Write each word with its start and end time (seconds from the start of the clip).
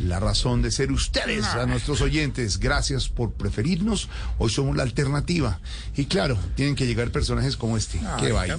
la 0.00 0.20
razón 0.20 0.62
de 0.62 0.70
ser 0.70 0.92
ustedes, 0.92 1.44
a 1.46 1.66
nuestros 1.66 2.00
oyentes. 2.00 2.58
Gracias 2.58 3.08
por 3.08 3.32
preferirnos. 3.32 4.08
Hoy 4.38 4.50
somos 4.50 4.76
la 4.76 4.82
alternativa. 4.82 5.58
Y 5.96 6.06
claro, 6.06 6.38
tienen 6.54 6.74
que 6.74 6.86
llegar 6.86 7.10
personajes 7.10 7.56
como 7.56 7.76
este. 7.76 8.00
¡Qué 8.20 8.32
vaina! 8.32 8.56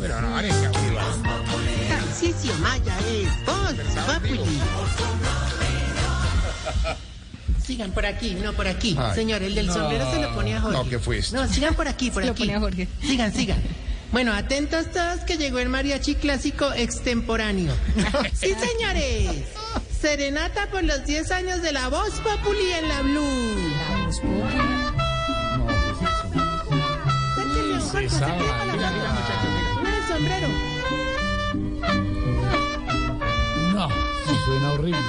Tarcisio 1.90 2.54
Maya 2.58 2.98
es 3.10 3.30
Sigan 7.64 7.91
por 7.91 8.05
aquí, 8.05 8.36
no 8.36 8.54
por 8.54 8.68
aquí. 8.68 8.98
Señor, 9.14 9.44
el 9.44 9.54
del 9.54 9.72
sombrero 9.72 10.10
se 10.12 10.22
lo 10.22 10.34
pone 10.34 10.55
a 10.55 10.62
Jorge. 10.62 10.77
No, 10.77 10.90
¿qué 10.90 11.00
fue 11.00 11.22
No, 11.34 11.48
sigan 11.48 11.76
por 11.76 11.88
aquí, 11.88 12.12
por 12.12 12.24
aquí. 12.24 12.52
Sigan, 13.02 13.34
sigan. 13.34 13.62
Bueno, 14.12 14.34
atentos 14.34 14.90
todos 14.91 15.20
que 15.22 15.36
llegó 15.36 15.60
el 15.60 15.68
mariachi 15.68 16.16
clásico 16.16 16.72
extemporáneo. 16.72 17.74
sí, 18.34 18.54
señores. 18.54 19.44
Serenata 20.02 20.68
por 20.68 20.84
los 20.84 21.06
10 21.06 21.32
años 21.32 21.62
de 21.62 21.72
la 21.72 21.90
voz 21.90 22.12
populi 22.20 22.72
en 22.72 22.88
la 22.88 23.02
Blue. 23.02 23.24
No, 29.84 29.90
es 29.90 30.05
sombrero. 30.08 30.48
No, 33.74 33.88
suena 34.46 34.71
horrible. 34.74 34.99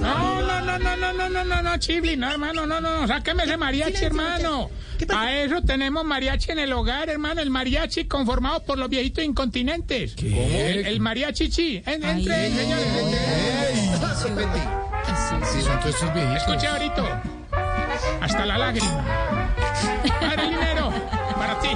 No, 0.00 0.40
no, 0.40 0.60
no, 0.62 0.78
no, 0.78 0.96
no, 0.96 1.12
no, 1.12 1.28
no, 1.28 1.44
no, 1.44 1.62
no, 1.62 1.78
Chibli, 1.78 2.16
no, 2.16 2.30
hermano, 2.30 2.66
no, 2.66 2.80
no, 2.80 3.06
sáqueme 3.06 3.44
ese 3.44 3.56
mariachi, 3.56 4.04
hermano. 4.04 4.70
A 5.14 5.32
eso 5.36 5.62
tenemos 5.62 6.04
mariachi 6.04 6.52
en 6.52 6.58
el 6.58 6.72
hogar, 6.72 7.08
hermano. 7.08 7.40
El 7.40 7.50
mariachi 7.50 8.04
conformado 8.06 8.62
por 8.64 8.78
los 8.78 8.88
viejitos 8.88 9.24
incontinentes. 9.24 10.14
¿Qué? 10.14 10.82
El, 10.86 11.00
mariachi 11.00 11.48
chi. 11.48 11.82
entre, 11.86 12.50
señores. 12.50 12.86
Sí, 15.52 15.62
son 15.62 15.80
todos 15.80 15.94
estos 15.94 16.14
viejitos. 16.14 16.36
Escucha 16.36 16.72
ahorita. 16.72 17.22
Hasta 18.20 18.46
la 18.46 18.58
lágrima. 18.58 19.04
Para 20.20 20.42
el 20.42 20.50
dinero. 20.50 20.92
Para 21.36 21.58
ti. 21.60 21.68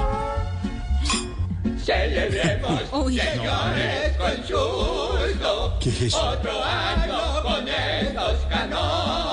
Celebremos, 1.85 2.81
señores, 2.91 4.17
con 4.17 4.37
susto. 4.47 5.79
¿Qué 5.81 5.89
es 5.89 6.03
eso? 6.03 6.29
Otro 6.29 6.63
año 6.63 7.43
con 7.43 7.69
estos 7.69 8.47
canosos. 8.49 9.30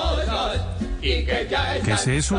Y 1.08 1.24
que 1.24 1.48
ya 1.50 1.78
¿Qué 1.82 1.92
es 1.92 2.06
eso? 2.06 2.36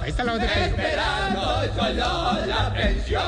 Ahí 0.00 0.10
está 0.10 0.22
la 0.22 0.34
otra. 0.34 0.46
Esperando 0.46 1.62
solo 1.74 2.46
la 2.46 2.72
pensión. 2.72 3.22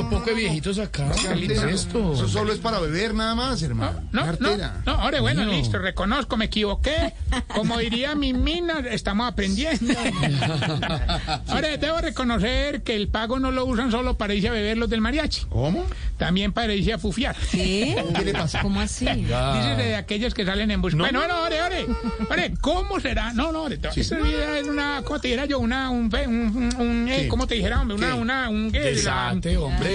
Un 0.00 0.10
poco 0.10 0.26
de 0.26 0.34
viejitos 0.34 0.78
acá. 0.78 1.10
¿Qué 1.36 1.44
es 1.52 1.62
esto? 1.62 2.12
Eso 2.14 2.28
solo 2.28 2.52
es 2.52 2.58
para 2.58 2.78
beber 2.80 3.14
nada 3.14 3.34
más, 3.34 3.62
hermano. 3.62 4.02
No, 4.12 4.26
no, 4.38 4.56
no, 4.86 4.92
ahora 4.92 5.20
bueno, 5.20 5.44
listo, 5.44 5.78
reconozco, 5.78 6.36
me 6.36 6.46
equivoqué. 6.46 7.14
Como 7.48 7.78
diría 7.78 8.14
mi 8.14 8.32
mina, 8.32 8.80
estamos 8.90 9.28
aprendiendo. 9.28 9.94
Ahora 11.48 11.76
debo 11.76 12.00
reconocer 12.00 12.82
que 12.82 12.94
el 12.94 13.08
pago 13.08 13.38
no 13.38 13.50
lo 13.50 13.64
usan 13.64 13.90
solo 13.90 14.16
para 14.16 14.34
irse 14.34 14.48
a 14.48 14.52
beber 14.52 14.76
los 14.78 14.88
del 14.90 15.00
mariachi. 15.00 15.46
¿Cómo? 15.48 15.84
También 16.18 16.52
para 16.52 16.74
irse 16.74 16.92
a 16.92 16.98
fufiar. 16.98 17.36
¿Qué? 17.50 18.02
¿Qué 18.16 18.24
le 18.24 18.32
pasa? 18.32 18.60
¿Cómo 18.60 18.80
así? 18.80 19.06
Dice 19.06 19.74
de 19.76 19.96
aquellos 19.96 20.34
que 20.34 20.44
salen 20.44 20.70
en 20.70 20.80
bus. 20.80 20.94
Bueno, 20.94 21.18
bueno, 21.20 21.42
ore, 21.42 21.62
ore. 21.62 21.86
Ore, 22.30 22.54
¿cómo 22.60 23.00
será? 23.00 23.32
No, 23.32 23.52
no, 23.52 23.62
ore. 23.64 23.78
Esa 23.94 24.16
vida 24.18 24.58
es 24.58 24.68
una, 24.68 25.02
¿cómo 25.04 25.20
te 25.20 25.28
dijera 25.28 25.46
yo? 25.46 25.58
Una, 25.58 25.90
un, 25.90 26.10
un, 26.14 26.74
un, 26.78 27.08
eh, 27.08 27.28
¿cómo 27.28 27.46
te 27.46 27.56
dijera, 27.56 27.80
hombre? 27.80 27.96
Una, 27.96 28.14
una. 28.14 28.48
Desate, 28.72 29.56
hombre. 29.56 29.94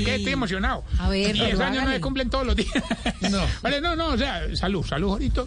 que 0.04 0.14
estoy 0.16 0.32
emocionado. 0.32 0.84
A 0.98 1.08
ver, 1.08 1.32
Diez 1.32 1.50
pero 1.52 1.64
años 1.64 1.84
no 1.84 1.90
se 1.92 2.00
cumplen 2.00 2.30
todos 2.30 2.46
los 2.46 2.56
días. 2.56 2.70
No. 3.30 3.40
Vale, 3.62 3.80
no, 3.80 3.96
no, 3.96 4.08
o 4.08 4.16
sea, 4.18 4.42
salud, 4.56 4.84
salud, 4.86 5.10
ahorita. 5.10 5.42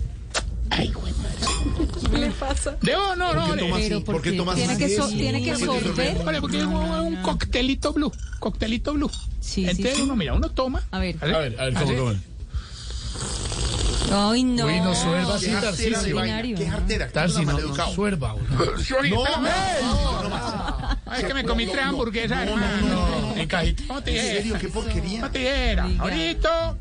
Ay, 0.72 0.92
güey, 0.92 1.14
madre. 1.14 2.10
¿Qué 2.12 2.18
le 2.18 2.30
pasa? 2.32 2.78
Debo, 2.82 3.16
no, 3.16 3.34
no, 3.34 3.56
tomas- 3.56 3.80
Pero 3.82 4.04
¿por 4.04 4.16
¿por 4.16 4.22
qué 4.24 4.32
qué? 4.32 4.38
tomas 4.38 4.56
Tiene 4.56 4.78
que, 4.78 4.96
so- 4.96 5.08
tiene 5.10 5.42
que 5.44 5.52
¿Por 5.54 5.60
qué 5.60 5.66
te 5.66 5.84
sorber. 5.88 6.24
Vale, 6.24 6.42
porque 6.42 6.58
es 6.60 6.66
un, 6.66 6.74
un 6.76 7.16
coctelito 7.24 7.94
blue. 7.94 8.12
Coctelito 8.40 8.94
blue. 8.94 9.10
Sí, 9.40 9.66
Entonces 9.68 9.96
sí. 9.96 10.02
uno, 10.04 10.16
mira, 10.16 10.34
uno 10.34 10.50
toma. 10.50 10.84
A 10.92 11.00
ver. 11.00 11.16
A 11.22 11.26
ver, 11.26 11.36
a 11.60 11.66
ver, 11.66 11.78
así. 11.78 11.86
¿cómo, 11.86 11.98
cómo? 11.98 12.16
Ay, 14.12 14.44
no. 14.44 14.66
Uy, 14.66 14.80
no 14.82 14.96
suelva 14.96 15.36
así. 15.36 15.50
Ordinario. 15.94 16.58
Qué 16.58 16.68
jartera. 16.68 17.10
Tarsi, 17.10 17.46
no, 17.46 17.52
no 17.54 17.60
güey. 17.60 19.12
No, 19.12 19.24
No, 19.24 20.24
no 20.24 20.30
es 21.20 21.26
que 21.26 21.34
me 21.34 21.44
comí 21.44 21.66
tres 21.68 21.86
hamburguesas, 21.86 22.48
hermano. 22.48 23.34
En 23.36 23.48
cajita. 23.48 23.84
¿Cómo 23.88 24.02
te 24.04 24.18
¿En 24.20 24.36
serio? 24.38 24.56
¿Qué 24.60 24.68
porquería? 24.70 25.22
¿Cómo 25.22 25.32
te? 25.32 25.40
Diga. 25.40 25.90
Ahorita, 26.00 26.78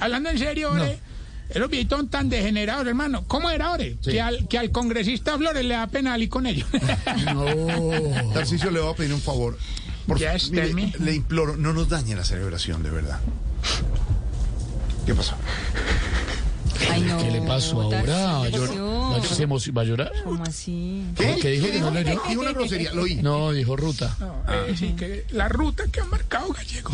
hablando 0.00 0.30
en 0.30 0.38
serio, 0.38 0.72
ore. 0.72 0.98
Esos 1.48 1.70
viejitos 1.70 2.10
tan 2.10 2.28
degenerados, 2.28 2.86
hermano. 2.86 3.24
¿Cómo 3.28 3.48
era, 3.50 3.70
ore? 3.72 3.96
Que, 4.02 4.20
al, 4.20 4.48
que 4.48 4.58
al 4.58 4.72
congresista 4.72 5.38
Flores 5.38 5.64
le 5.64 5.74
da 5.74 5.86
pena 5.86 6.18
ir 6.18 6.28
con 6.28 6.46
ellos. 6.46 6.68
No. 7.34 7.44
Tarcisio, 8.34 8.70
le 8.70 8.80
voy 8.80 8.92
a 8.92 8.96
pedir 8.96 9.12
un 9.14 9.20
favor. 9.20 9.56
Por 10.08 10.18
Yes, 10.18 10.50
mire, 10.50 10.62
tell 10.66 10.74
me. 10.74 10.92
le 11.00 11.14
imploro, 11.14 11.56
no 11.56 11.72
nos 11.72 11.88
dañe 11.88 12.14
la 12.16 12.24
celebración, 12.24 12.82
de 12.82 12.90
verdad. 12.90 13.18
¿Qué 15.04 15.14
pasó? 15.14 15.34
Ay, 16.90 17.00
no. 17.02 17.18
¿Qué 17.18 17.30
le 17.30 17.40
pasó 17.42 17.80
ahora? 17.82 18.38
¿Va 18.38 18.48
a 19.16 19.20
llorar? 19.20 19.30
¿Va 19.30 19.32
a- 19.32 19.36
se 19.36 19.46
emo- 19.48 19.76
¿Va 19.76 19.82
a 19.82 19.84
llorar? 19.84 20.12
¿Cómo 20.24 20.42
así? 20.44 21.04
¿Qué? 21.16 21.36
¿Qué 21.40 21.50
dijo 21.50 21.66
no? 21.80 21.90
Dijo 21.90 22.40
una 22.40 22.52
grosería, 22.52 22.92
lo 22.92 23.02
oí. 23.02 23.16
No, 23.16 23.52
dijo 23.52 23.76
ruta. 23.76 24.16
No, 24.20 24.42
eh, 24.52 24.74
sí, 24.76 24.94
que 24.96 25.24
la 25.30 25.48
ruta 25.48 25.84
que 25.90 26.00
ha 26.00 26.04
marcado 26.04 26.52
Gallego. 26.52 26.90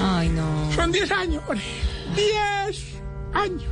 Ay, 0.00 0.28
no. 0.30 0.70
Son 0.74 0.90
10 0.92 1.10
años, 1.12 1.42
ore. 1.48 1.60
10 2.16 2.84
años. 3.34 3.64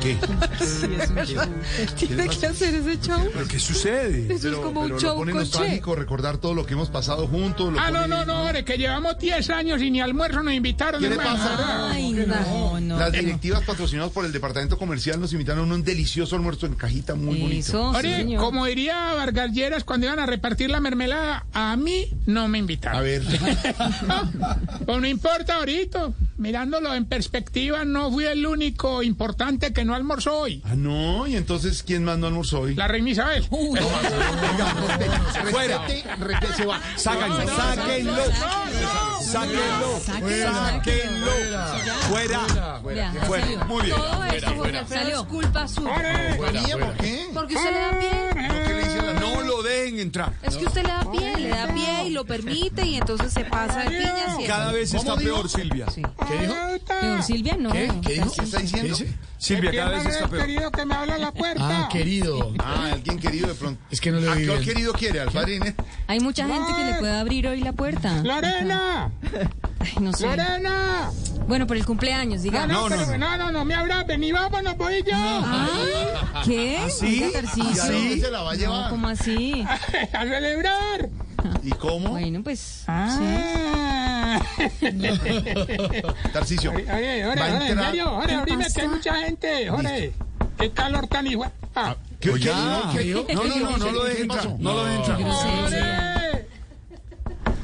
¿Qué? 0.00 0.16
¿Tiene 2.06 2.28
que 2.28 2.46
hacer 2.46 2.74
ese 2.74 3.00
show? 3.00 3.20
¿Pero 3.32 3.48
qué 3.48 3.58
sucede? 3.58 4.32
Eso 4.34 4.50
es 4.50 4.56
como 4.56 4.82
un 4.82 4.98
show 4.98 5.10
lo 5.12 5.16
pone 5.16 5.32
con 5.32 5.40
nostálgico 5.40 5.94
recordar 5.96 6.38
todo 6.38 6.54
lo 6.54 6.66
que 6.66 6.74
hemos 6.74 6.90
pasado 6.90 7.26
juntos. 7.26 7.72
lo 7.72 7.80
Ah, 7.80 7.90
no, 7.90 8.02
pone- 8.02 8.08
no, 8.08 8.24
no, 8.24 8.42
ore, 8.44 8.64
que 8.64 8.76
llevamos 8.76 9.18
10 9.18 9.50
años 9.50 9.80
y 9.82 9.90
ni 9.90 10.00
almuerzo 10.00 10.42
nos 10.42 10.52
invitaron, 10.54 11.00
¿Qué 11.00 11.08
le 11.10 11.16
pasa? 11.16 11.90
Ay, 11.90 12.12
no, 12.12 12.80
no. 12.80 12.98
Las 12.98 13.12
directivas 13.12 13.62
patrocinadas 13.64 14.12
por 14.12 14.24
el 14.24 14.32
departamento 14.32 14.78
comercial 14.78 15.20
nos 15.20 15.32
invitaron 15.32 15.70
a 15.70 15.74
un 15.74 15.82
delicioso 15.84 16.36
almuerzo 16.36 16.66
en 16.66 16.74
cajita 16.74 17.14
muy 17.14 17.40
bonito. 17.40 17.68
Eso, 17.68 17.92
sí, 18.00 18.36
como 18.36 18.66
diría 18.66 19.14
Vargas 19.14 19.52
Lleras 19.52 19.84
cuando 19.84 20.06
iban 20.06 20.18
a 20.18 20.26
repartir 20.26 20.70
la 20.70 20.80
mermelada, 20.80 21.46
a 21.52 21.76
mí 21.76 22.06
no 22.26 22.48
me 22.48 22.58
invitaron. 22.58 22.98
A 22.98 23.02
ver, 23.02 23.22
Pues 24.86 25.00
no 25.00 25.06
importa 25.06 25.56
ahorita. 25.56 25.85
Mirándolo 26.38 26.94
en 26.94 27.06
perspectiva, 27.06 27.84
no 27.84 28.10
fui 28.10 28.24
el 28.26 28.46
único 28.46 29.02
importante 29.02 29.72
que 29.72 29.84
no 29.84 29.94
almorzó 29.94 30.40
hoy. 30.40 30.62
ah, 30.64 30.74
no, 30.76 31.26
y 31.26 31.34
entonces, 31.36 31.82
¿quién 31.82 32.04
más 32.04 32.18
no 32.18 32.26
almorzó 32.26 32.60
hoy? 32.60 32.74
La 32.74 32.88
reina 32.88 33.10
Isabel. 33.10 33.44
Fuera, 35.50 35.86
se 36.56 36.66
va. 36.66 36.80
Sáquenlo, 36.96 37.46
sáquenlo, 37.56 38.16
sáquenlo, 39.20 40.00
sáquenlo, 40.00 41.30
fuera. 42.08 42.46
Fuera. 42.82 43.12
salió. 43.26 43.64
Muy 43.66 43.82
bien. 43.82 43.96
Todo 43.96 44.24
esto, 44.24 44.50
Jorge 44.56 44.78
Alfredo, 44.78 45.20
es 45.22 45.26
culpa 45.28 45.68
suya. 45.68 46.36
¿Por 46.36 46.96
qué? 46.96 47.26
Porque 47.32 47.54
usted 47.54 47.72
le 47.72 47.78
da 47.78 47.98
pie. 47.98 48.65
Lo 49.46 49.62
dejen 49.62 50.00
entrar. 50.00 50.32
Es 50.42 50.56
que 50.56 50.66
usted 50.66 50.82
le 50.82 50.88
da 50.88 51.10
pie, 51.10 51.36
le 51.38 51.48
da 51.48 51.66
pie 51.72 52.04
y 52.06 52.10
lo 52.10 52.24
permite 52.24 52.86
y 52.86 52.96
entonces 52.96 53.32
se 53.32 53.44
pasa 53.44 53.80
de 53.80 53.90
piñas 53.98 54.40
y 54.40 54.44
Cada 54.46 54.72
vez 54.72 54.92
está 54.92 55.16
peor, 55.16 55.48
Silvia. 55.48 55.86
Sí. 55.90 56.02
¿Qué 56.28 56.38
dijo? 56.46 57.22
Silvia 57.22 57.56
no. 57.58 57.72
¿Qué? 57.72 57.90
¿Qué 58.02 58.12
dijo? 58.14 58.32
¿Qué 58.32 58.42
está 58.42 58.58
diciendo? 58.60 58.96
Silvia, 59.38 59.70
cada 59.72 59.90
vez 59.90 60.06
está 60.06 60.28
peor. 60.28 60.46
querido 60.46 60.70
que 60.70 60.84
me 60.84 60.94
abra 60.94 61.18
la 61.18 61.32
puerta. 61.32 61.84
Ah, 61.84 61.88
querido. 61.90 62.54
Ah, 62.58 62.90
alguien 62.92 63.18
querido 63.18 63.48
de 63.48 63.54
pronto. 63.54 63.80
Es 63.90 64.00
que 64.00 64.10
no 64.10 64.20
le 64.20 64.30
¿A 64.30 64.34
qué 64.34 64.60
querido 64.60 64.92
quiere? 64.92 65.20
¿Al 65.20 65.30
padre 65.30 65.56
Inés? 65.56 65.74
Hay 66.06 66.20
mucha 66.20 66.46
gente 66.46 66.72
que 66.76 66.84
le 66.84 66.94
puede 66.94 67.16
abrir 67.16 67.46
hoy 67.48 67.60
la 67.60 67.72
puerta. 67.72 68.22
Lorena, 68.22 69.10
Ay, 69.80 69.92
no 70.00 70.12
sé. 70.12 70.26
Lorena. 70.26 71.10
Bueno, 71.46 71.66
por 71.66 71.76
el 71.76 71.86
cumpleaños, 71.86 72.38
No, 72.38 72.42
diga. 72.42 72.66
no, 72.66 72.88
No, 72.88 72.96
no, 72.96 73.04
pero, 73.06 73.18
no, 73.18 73.36
no, 73.36 73.52
no 73.52 73.64
me 73.64 73.74
abra, 73.74 74.02
vení, 74.04 74.32
vámonos, 74.32 74.76
voy 74.76 75.02
yo. 75.06 75.14
Ay, 75.14 76.42
¿qué? 76.44 76.78
¿Sí? 76.90 77.22
Oiga, 77.24 77.40
Tarcisio. 77.40 77.72
¿Y 77.72 77.78
a 77.78 77.92
dónde 77.92 78.20
se 78.20 78.30
la 78.30 78.42
va 78.42 78.50
a 78.50 78.54
No, 78.54 78.58
llevar? 78.60 78.90
¿cómo 78.90 79.08
así? 79.08 79.64
A 80.12 80.22
celebrar. 80.24 81.08
¿Y 81.62 81.70
cómo? 81.70 82.10
Bueno, 82.10 82.42
pues. 82.42 82.82
Ah. 82.88 84.40
Tarcicio. 86.32 86.72
Oye, 86.72 86.92
oye, 86.92 87.24
Va 87.24 87.30
Jorge, 87.30 87.42
a 87.42 87.50
Jorge, 87.52 87.72
en 87.72 87.78
serio, 87.78 88.20
¿Qué 88.26 88.34
ahorita 88.34 88.68
que 88.74 88.80
hay 88.80 88.88
mucha 88.88 89.14
gente, 89.14 89.68
Jorge. 89.68 90.12
Qué 90.58 90.70
calor 90.72 91.06
tan 91.06 91.26
igual. 91.26 91.52
Ah, 91.74 91.94
¿Qué, 92.18 92.30
Oye, 92.30 92.44
qué- 92.44 92.52
ah, 92.54 92.90
qué- 92.92 93.24
¿qué- 93.26 93.34
No, 93.34 93.44
no, 93.44 93.56
no, 93.70 93.76
no 93.76 93.92
lo 93.92 94.04
dejen 94.04 94.22
entrar. 94.22 94.48
No 94.58 94.72
lo 94.72 94.84
dejen. 94.84 95.26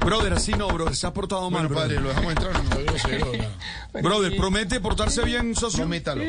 Brother, 0.04 0.32
así 0.32 0.52
no, 0.52 0.68
brother, 0.68 0.96
se 0.96 1.06
ha 1.06 1.12
portado 1.12 1.50
mal. 1.50 1.68
Bueno, 1.68 1.80
padre, 1.80 1.98
brother. 1.98 2.02
¿lo 2.02 2.08
dejamos 2.08 2.32
entrar 2.32 2.56
o 2.56 3.36
no? 3.94 4.02
Brother, 4.02 4.36
¿promete 4.36 4.80
portarse 4.80 5.22
bien, 5.24 5.54
socio? 5.54 5.78
Prométalo. 5.80 6.22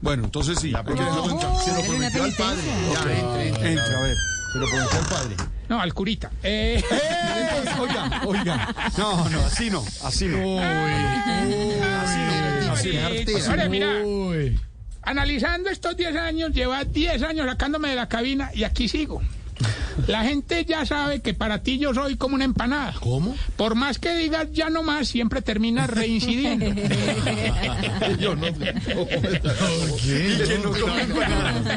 Bueno, 0.00 0.24
entonces 0.24 0.58
sí. 0.60 0.72
¿Por 0.72 0.94
qué 0.94 1.02
dejamos 1.02 1.32
entrar? 1.32 1.56
Se 1.62 1.72
lo 1.72 1.88
prometió 1.88 2.24
al 2.24 2.32
padre. 2.32 2.62
Ya, 2.92 3.00
entre, 3.00 3.48
entre. 3.48 3.72
Entra, 3.72 3.98
a 3.98 4.02
ver. 4.02 4.16
Se 4.52 4.58
lo 4.58 4.66
prometió 4.68 4.98
al 4.98 5.06
padre. 5.06 5.36
No, 5.68 5.80
al 5.80 5.94
curita. 5.94 6.30
Eh, 6.42 6.82
Oiga, 7.80 8.22
oiga. 8.26 8.74
No, 8.98 9.28
no, 9.30 9.40
así 9.40 9.70
no, 9.70 9.82
así 10.02 10.26
no. 10.26 10.60
Así 10.60 12.18
no. 12.68 12.72
Así. 12.72 13.40
Jorge, 13.46 13.68
mira, 13.70 14.02
Uy. 14.04 14.60
analizando 15.02 15.70
estos 15.70 15.96
10 15.96 16.16
años, 16.16 16.52
lleva 16.52 16.84
10 16.84 17.22
años 17.22 17.46
sacándome 17.46 17.88
de 17.88 17.96
la 17.96 18.08
cabina 18.08 18.50
y 18.52 18.64
aquí 18.64 18.88
sigo. 18.88 19.22
La 20.06 20.24
gente 20.24 20.64
ya 20.64 20.84
sabe 20.84 21.20
que 21.20 21.34
para 21.34 21.62
ti 21.62 21.78
yo 21.78 21.94
soy 21.94 22.16
como 22.16 22.34
una 22.34 22.44
empanada. 22.44 22.94
¿Cómo? 23.00 23.36
Por 23.56 23.74
más 23.74 23.98
que 23.98 24.14
digas 24.14 24.48
ya 24.52 24.70
no 24.70 24.82
más, 24.82 25.08
siempre 25.08 25.42
terminas 25.42 25.88
reincidiendo. 25.90 26.66
Yo 28.18 28.34
no. 28.36 28.46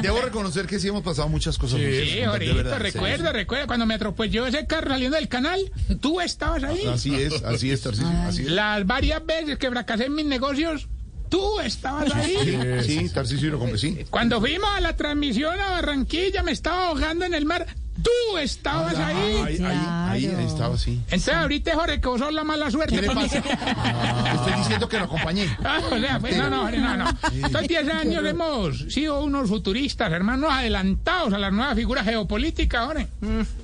Debo 0.02 0.20
reconocer 0.20 0.66
que 0.66 0.78
sí 0.78 0.88
hemos 0.88 1.02
pasado 1.02 1.28
muchas 1.28 1.58
cosas. 1.58 1.78
Sí, 1.78 1.84
de 1.84 2.24
ahorita, 2.24 2.54
verdad, 2.54 2.78
recuerda, 2.78 3.32
recuerda, 3.32 3.66
cuando 3.66 3.86
me 3.86 3.94
atropelló 3.94 4.46
ese 4.46 4.66
carro 4.66 4.90
saliendo 4.90 5.16
del 5.16 5.28
canal, 5.28 5.60
tú 6.00 6.20
estabas 6.20 6.64
ahí. 6.64 6.86
Así 6.86 7.14
es, 7.14 7.42
así 7.42 7.70
es, 7.70 7.80
Tarcisio. 7.82 8.08
Así 8.26 8.42
es. 8.42 8.50
Las 8.50 8.86
varias 8.86 9.24
veces 9.24 9.58
que 9.58 9.70
fracasé 9.70 10.06
en 10.06 10.14
mis 10.14 10.26
negocios, 10.26 10.88
tú 11.28 11.60
estabas 11.60 12.14
ahí. 12.14 12.82
Sí, 12.84 13.08
Tarcisio 13.08 13.50
lo 13.50 13.58
compré, 13.58 13.78
sí. 13.78 14.04
Cuando 14.10 14.40
fuimos 14.40 14.68
a 14.74 14.80
la 14.80 14.96
transmisión 14.96 15.58
a 15.60 15.70
Barranquilla, 15.70 16.42
me 16.42 16.52
estaba 16.52 16.88
ahogando 16.88 17.24
en 17.24 17.34
el 17.34 17.44
mar, 17.46 17.66
tú 18.02 18.38
estabas 18.38 18.96
ahí. 18.98 19.16
Ahí, 19.44 19.58
ahí, 19.64 19.64
ahí, 19.64 20.26
ahí 20.26 20.46
estaba, 20.46 20.76
sí. 20.78 21.00
Entonces 21.04 21.34
ahorita, 21.34 21.74
Jorge, 21.74 22.00
que 22.00 22.08
vos 22.08 22.18
sos 22.20 22.32
la 22.32 22.44
mala 22.44 22.70
suerte. 22.70 22.94
¿Qué 22.96 23.02
le 23.02 23.08
mí. 23.08 23.14
pasa? 23.14 23.38
Estoy 23.38 24.52
diciendo 24.58 24.88
que 24.88 24.98
lo 24.98 25.04
acompañé. 25.04 25.48
Ah, 25.64 25.80
o 25.90 25.98
sea, 25.98 26.18
pues, 26.18 26.36
no, 26.36 26.48
no, 26.48 26.62
Jorge, 26.62 26.78
no, 26.78 26.96
no. 26.96 27.10
Estos 27.44 27.68
10 27.68 27.88
años 27.90 28.24
hemos 28.24 28.78
sido 28.92 29.22
unos 29.22 29.48
futuristas, 29.48 30.10
hermanos, 30.12 30.50
adelantados 30.52 31.32
a 31.34 31.38
las 31.38 31.52
nuevas 31.52 31.74
figuras 31.74 32.04
geopolíticas, 32.04 32.86
Jorge. 32.86 33.08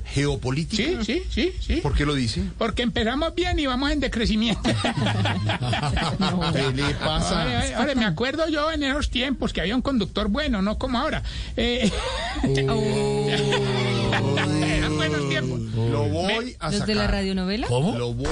¿Geopolítica? 0.06 0.82
Sí, 0.82 0.98
sí, 1.04 1.22
sí, 1.30 1.52
sí. 1.60 1.76
¿Por 1.76 1.94
qué 1.94 2.04
lo 2.04 2.14
dice? 2.14 2.42
Porque 2.58 2.82
empezamos 2.82 3.34
bien 3.34 3.58
y 3.58 3.66
vamos 3.66 3.90
en 3.90 4.00
decrecimiento. 4.00 4.62
¿Qué 6.52 6.72
le 6.72 6.82
Ahora, 6.84 6.98
pasa? 7.04 7.76
ahora, 7.76 7.94
me 7.94 8.04
acuerdo 8.04 8.48
yo 8.48 8.70
en 8.70 8.82
esos 8.82 9.08
tiempos 9.10 9.52
que 9.52 9.60
había 9.60 9.74
un 9.76 9.82
conductor 9.82 10.28
bueno, 10.28 10.60
no 10.62 10.78
como 10.78 10.98
ahora. 10.98 11.22
Eh, 11.56 11.90
eran 14.64 14.96
buenos 14.96 15.28
tiempos. 15.28 15.60
Lo 15.60 16.04
voy 16.08 16.56
a 16.60 16.70
¿Los 16.70 16.86
de 16.86 16.94
la 16.94 17.02
sacar. 17.02 17.16
radionovela? 17.16 17.66
¿Cómo? 17.66 17.96
Lo 17.98 18.12
voy. 18.14 18.26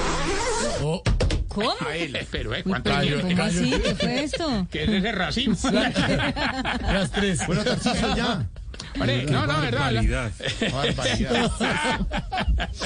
Oh, 0.81 1.01
¿Cómo? 1.49 1.71
Ay, 1.87 2.07
le- 2.07 2.25
pero, 2.31 2.53
eh, 2.55 2.63
Uy, 2.65 2.69
¿cuánto 2.71 2.89
pero 2.89 3.01
tiempo? 3.03 3.27
¿Cómo 3.29 3.43
así? 3.43 3.69
¿Qué 3.71 3.95
fue 3.95 4.23
esto? 4.23 4.67
¿Qué 4.71 4.83
es 4.83 4.89
ese 4.89 5.11
racismo? 5.11 5.55
las 5.71 7.11
tres. 7.11 7.45
Bueno, 7.45 7.63
Tarcisio, 7.63 8.15
ya. 8.15 8.47
No, 8.95 9.47
no, 9.47 9.59
verdad. 9.61 9.91
Barbaridad. 9.93 10.31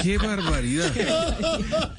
Qué 0.02 0.18
barbaridad. 0.18 0.92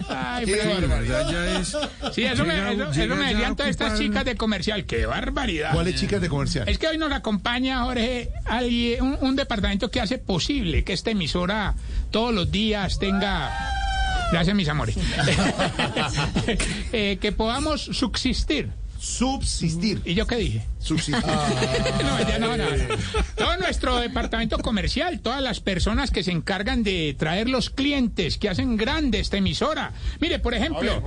Ay, 0.10 0.46
Qué 0.46 0.56
pero- 0.58 0.74
barbaridad. 0.82 1.30
Ya 1.32 1.60
es. 1.60 1.78
Sí, 2.14 2.24
eso 2.24 2.46
me, 2.46 2.56
Llega- 2.56 2.72
eso, 2.72 3.02
eso 3.02 3.16
me 3.16 3.28
decían 3.34 3.56
todas 3.56 3.70
estas 3.70 3.98
chicas 4.00 4.26
de 4.26 4.36
comercial. 4.36 4.86
¡Qué 4.86 5.06
barbaridad! 5.06 5.74
¿Cuáles 5.74 5.96
chicas 5.96 6.22
de 6.22 6.30
comercial? 6.30 6.68
Es 6.68 6.78
que 6.78 6.88
hoy 6.88 6.98
nos 6.98 7.12
acompaña, 7.12 7.84
Jorge, 7.84 8.30
alguien- 8.46 9.02
un, 9.04 9.18
un 9.22 9.36
departamento 9.36 9.90
que 9.92 10.02
hace 10.02 10.18
posible 10.18 10.84
que 10.84 10.94
esta 10.94 11.12
emisora 11.12 11.76
todos 12.12 12.34
los 12.34 12.52
días 12.52 13.00
tenga... 13.00 13.52
Gracias, 14.32 14.56
mis 14.56 14.68
amores. 14.70 14.96
Eh, 16.92 17.18
que 17.22 17.32
podamos 17.32 17.82
subsistir. 17.82 18.70
Subsistir. 19.00 20.02
¿Y 20.04 20.14
yo 20.14 20.28
qué 20.28 20.36
dije? 20.36 20.66
Subsistir. 20.80 21.24
No, 22.04 22.28
ya 22.28 22.40
no, 22.40 22.58
no. 22.58 22.66
Todo 23.36 23.58
nuestro 23.58 23.98
departamento 23.98 24.58
comercial, 24.60 25.20
todas 25.22 25.42
las 25.42 25.60
personas 25.60 26.12
que 26.12 26.24
se 26.24 26.32
encargan 26.32 26.84
de 26.84 27.16
traer 27.18 27.50
los 27.50 27.70
clientes 27.70 28.38
que 28.38 28.50
hacen 28.50 28.78
grande 28.78 29.20
esta 29.20 29.38
emisora. 29.38 29.94
Mire, 30.20 30.40
por 30.40 30.54
ejemplo, 30.54 31.04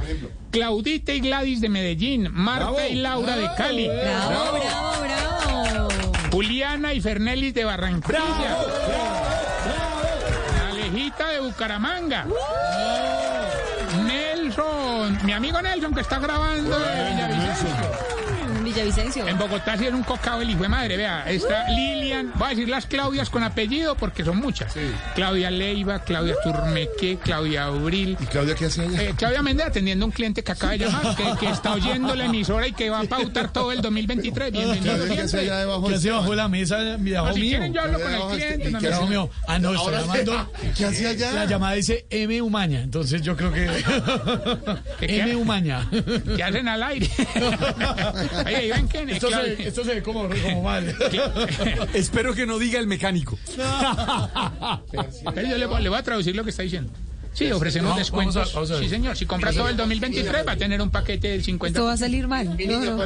Claudita 0.51 1.13
y 1.13 1.21
Gladys 1.21 1.61
de 1.61 1.69
Medellín, 1.69 2.29
Marta 2.33 2.89
y 2.89 2.95
Laura 2.97 3.37
de 3.37 3.49
Cali, 3.57 3.89
Bravo, 3.89 4.59
bravo, 4.59 5.01
bravo. 5.03 5.89
Juliana 6.31 6.95
y 6.95 7.01
Fernelis 7.01 7.53
de 7.55 7.65
Barranquilla, 7.65 8.59
Alejita 10.71 11.29
de 11.29 11.41
Bucaramanga. 11.41 12.27
Nelson, 14.53 15.19
mi 15.25 15.33
amigo 15.33 15.63
Nelson 15.63 15.95
que 15.95 16.01
está 16.01 16.19
grabando. 16.19 16.79
De 16.79 17.11
Villavicencio. 17.11 18.12
Villavicencio. 18.73 19.27
En 19.29 19.39
Bogotá 19.39 19.77
sí 19.77 19.87
es 19.87 19.93
un 19.93 20.03
cocao 20.03 20.41
el 20.41 20.51
hijo 20.51 20.63
de 20.63 20.69
madre, 20.69 20.97
vea. 20.97 21.25
Está 21.31 21.69
Lilian, 21.71 22.33
voy 22.37 22.47
a 22.47 22.51
decir 22.51 22.69
las 22.69 22.87
Claudias 22.87 23.29
con 23.31 23.43
apellido 23.43 23.95
porque 23.97 24.25
son 24.25 24.39
muchas. 24.39 24.75
Claudia 25.15 25.51
Leiva, 25.51 26.01
Claudia 26.01 26.35
Turmeque, 26.43 27.19
Claudia 27.23 27.65
Abril. 27.65 28.17
¿Y 28.21 28.27
Claudia 28.27 28.55
qué 28.55 28.67
hace 28.67 28.83
allá? 28.83 29.03
Eh, 29.03 29.15
Claudia 29.17 29.43
Méndez 29.43 29.67
atendiendo 29.67 30.05
a 30.05 30.07
un 30.07 30.13
cliente 30.13 30.43
que 30.43 30.53
acaba 30.53 30.73
de 30.73 30.79
llamar, 30.79 31.15
que, 31.17 31.25
que 31.39 31.49
está 31.51 31.73
oyendo 31.75 32.15
la 32.15 32.25
emisora 32.27 32.67
y 32.67 32.73
que 32.73 32.91
va 32.91 33.01
a 33.01 33.05
pautar 33.05 33.53
todo 33.53 33.73
el 33.73 33.83
2023. 33.83 34.53
Bienvenido 34.53 34.83
Claudia 34.95 35.15
qué 35.15 35.21
hace 35.23 35.41
allá 35.41 35.59
debajo? 35.59 35.89
¿Qué 35.89 35.95
hace 35.95 36.11
bajo 36.11 36.35
la 36.35 36.49
mesa, 36.49 36.79
mi 36.99 37.11
No, 37.11 37.19
abajo 37.21 37.35
si 37.35 37.41
mío? 37.41 37.51
quieren 37.51 37.73
yo 37.75 37.81
hablo 37.83 37.99
con 38.01 38.07
el 38.09 38.13
Debajo 38.13 38.35
este- 38.35 38.55
cliente. 38.55 38.87
¿y 38.89 38.91
no, 38.91 39.07
mío. 39.07 39.31
Ah, 39.47 39.59
no, 39.59 39.75
está 39.75 40.01
llamando. 40.01 40.53
¿Qué 40.77 40.85
hace 40.87 41.09
allá? 41.09 41.33
La 41.33 41.45
llamada 41.45 41.75
dice 41.75 42.07
M 42.11 42.41
Umaña, 42.43 42.81
entonces 42.83 43.23
yo 43.23 43.37
creo 43.37 43.53
que. 43.53 43.69
M 45.01 45.37
Umaña. 45.37 45.89
¿Qué 46.37 46.43
hacen 46.43 46.69
al 46.69 46.83
aire? 46.83 47.11
Oye, 48.47 48.72
¿qué? 48.91 49.07
Esto 49.09 49.31
se, 49.31 49.69
esto 49.69 49.85
se 49.85 49.95
ve 49.95 50.03
como, 50.03 50.29
como 50.29 50.63
mal. 50.63 50.95
Espero 51.95 52.35
que 52.35 52.47
no 52.47 52.59
diga 52.59 52.79
el 52.79 52.87
mecánico. 52.87 53.39
Pero 55.35 55.49
yo 55.49 55.59
le, 55.59 55.81
le 55.81 55.89
voy 55.89 55.99
a 55.99 56.03
traducir 56.03 56.35
lo 56.37 56.45
que 56.45 56.51
está 56.51 56.63
diciendo. 56.63 56.93
Sí, 57.35 57.51
ofrecemos 57.51 57.91
Vamos- 57.91 57.99
descuentos. 57.99 58.35
vamos 58.35 58.51
a- 58.51 58.55
vamos 58.55 58.71
a 58.71 58.75
ver. 58.75 58.83
sí, 58.85 58.89
señor. 58.91 59.17
Si 59.17 59.25
compra 59.27 59.53
todo 59.53 59.69
el 59.69 59.77
2023 59.77 60.47
va 60.47 60.53
a 60.53 60.57
tener 60.57 60.83
un 60.83 60.91
paquete 60.91 61.29
del 61.29 61.43
50%. 61.43 61.67
Esto 61.69 61.85
va 61.87 61.93
a 61.95 61.97
salir 61.97 62.29
mal. 62.29 62.57
No, 62.67 62.81
no. 62.97 63.05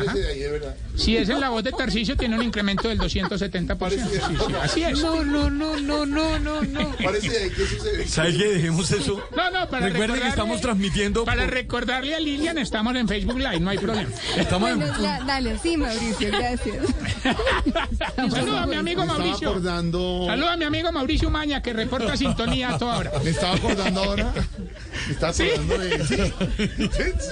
Si 0.97 1.17
es 1.17 1.29
en 1.29 1.41
la 1.41 1.51
voz 1.51 1.63
de 1.63 1.71
Tarcicio, 1.73 2.17
tiene 2.17 2.35
un 2.37 2.43
incremento 2.43 2.89
del 2.89 2.99
270%. 2.99 4.11
Sí, 4.11 4.19
sí, 4.19 4.55
así 4.63 4.83
es. 4.83 4.99
No, 5.01 5.25
no, 5.25 5.49
no, 5.51 5.77
no, 5.77 6.05
no, 6.07 6.39
no, 6.39 6.63
no. 6.63 6.97
Parece 7.05 7.29
de 7.31 7.39
ahí. 7.39 7.51
¿Qué. 7.51 8.47
Dejemos 8.57 8.91
eso. 8.91 9.23
No, 9.37 9.51
no, 9.51 9.69
para 9.69 9.87
Recuerden 9.87 9.93
que 9.93 10.23
recordarle- 10.25 10.29
estamos 10.29 10.61
transmitiendo. 10.61 11.25
Para 11.25 11.45
por- 11.45 11.55
recordarle 11.55 12.15
a 12.15 12.21
Lilian, 12.21 12.59
estamos 12.59 12.97
en 12.97 13.07
Facebook 13.09 13.39
Live, 13.39 13.61
no 13.61 13.71
hay 13.71 13.79
problema. 13.79 14.11
Estamos 14.37 14.71
en- 14.71 14.79
Bueno, 14.79 14.99
la- 14.99 15.21
dale, 15.21 15.59
sí, 15.63 15.77
Mauricio, 15.77 16.29
gracias. 16.33 16.77
Saluda 18.31 18.63
a 18.63 18.67
mi 18.67 18.75
amigo 18.77 19.03
Me 19.03 19.07
estaba 19.07 19.19
Mauricio. 19.25 19.49
acordando. 19.51 20.25
Saluda 20.27 20.53
a 20.53 20.57
mi 20.57 20.65
amigo 20.65 20.93
Mauricio 20.93 21.31
Maña, 21.31 21.63
que 21.63 21.73
reporta 21.73 22.17
sintonía 22.17 22.71
a 22.75 22.79
toda 22.79 22.97
hora. 22.99 23.13
Me 23.23 23.31
estaba 23.31 23.55
acordando 23.55 24.03
ahora. 24.03 24.16
Estaba 25.11 25.33
acordando 25.33 25.79
de. 25.79 26.05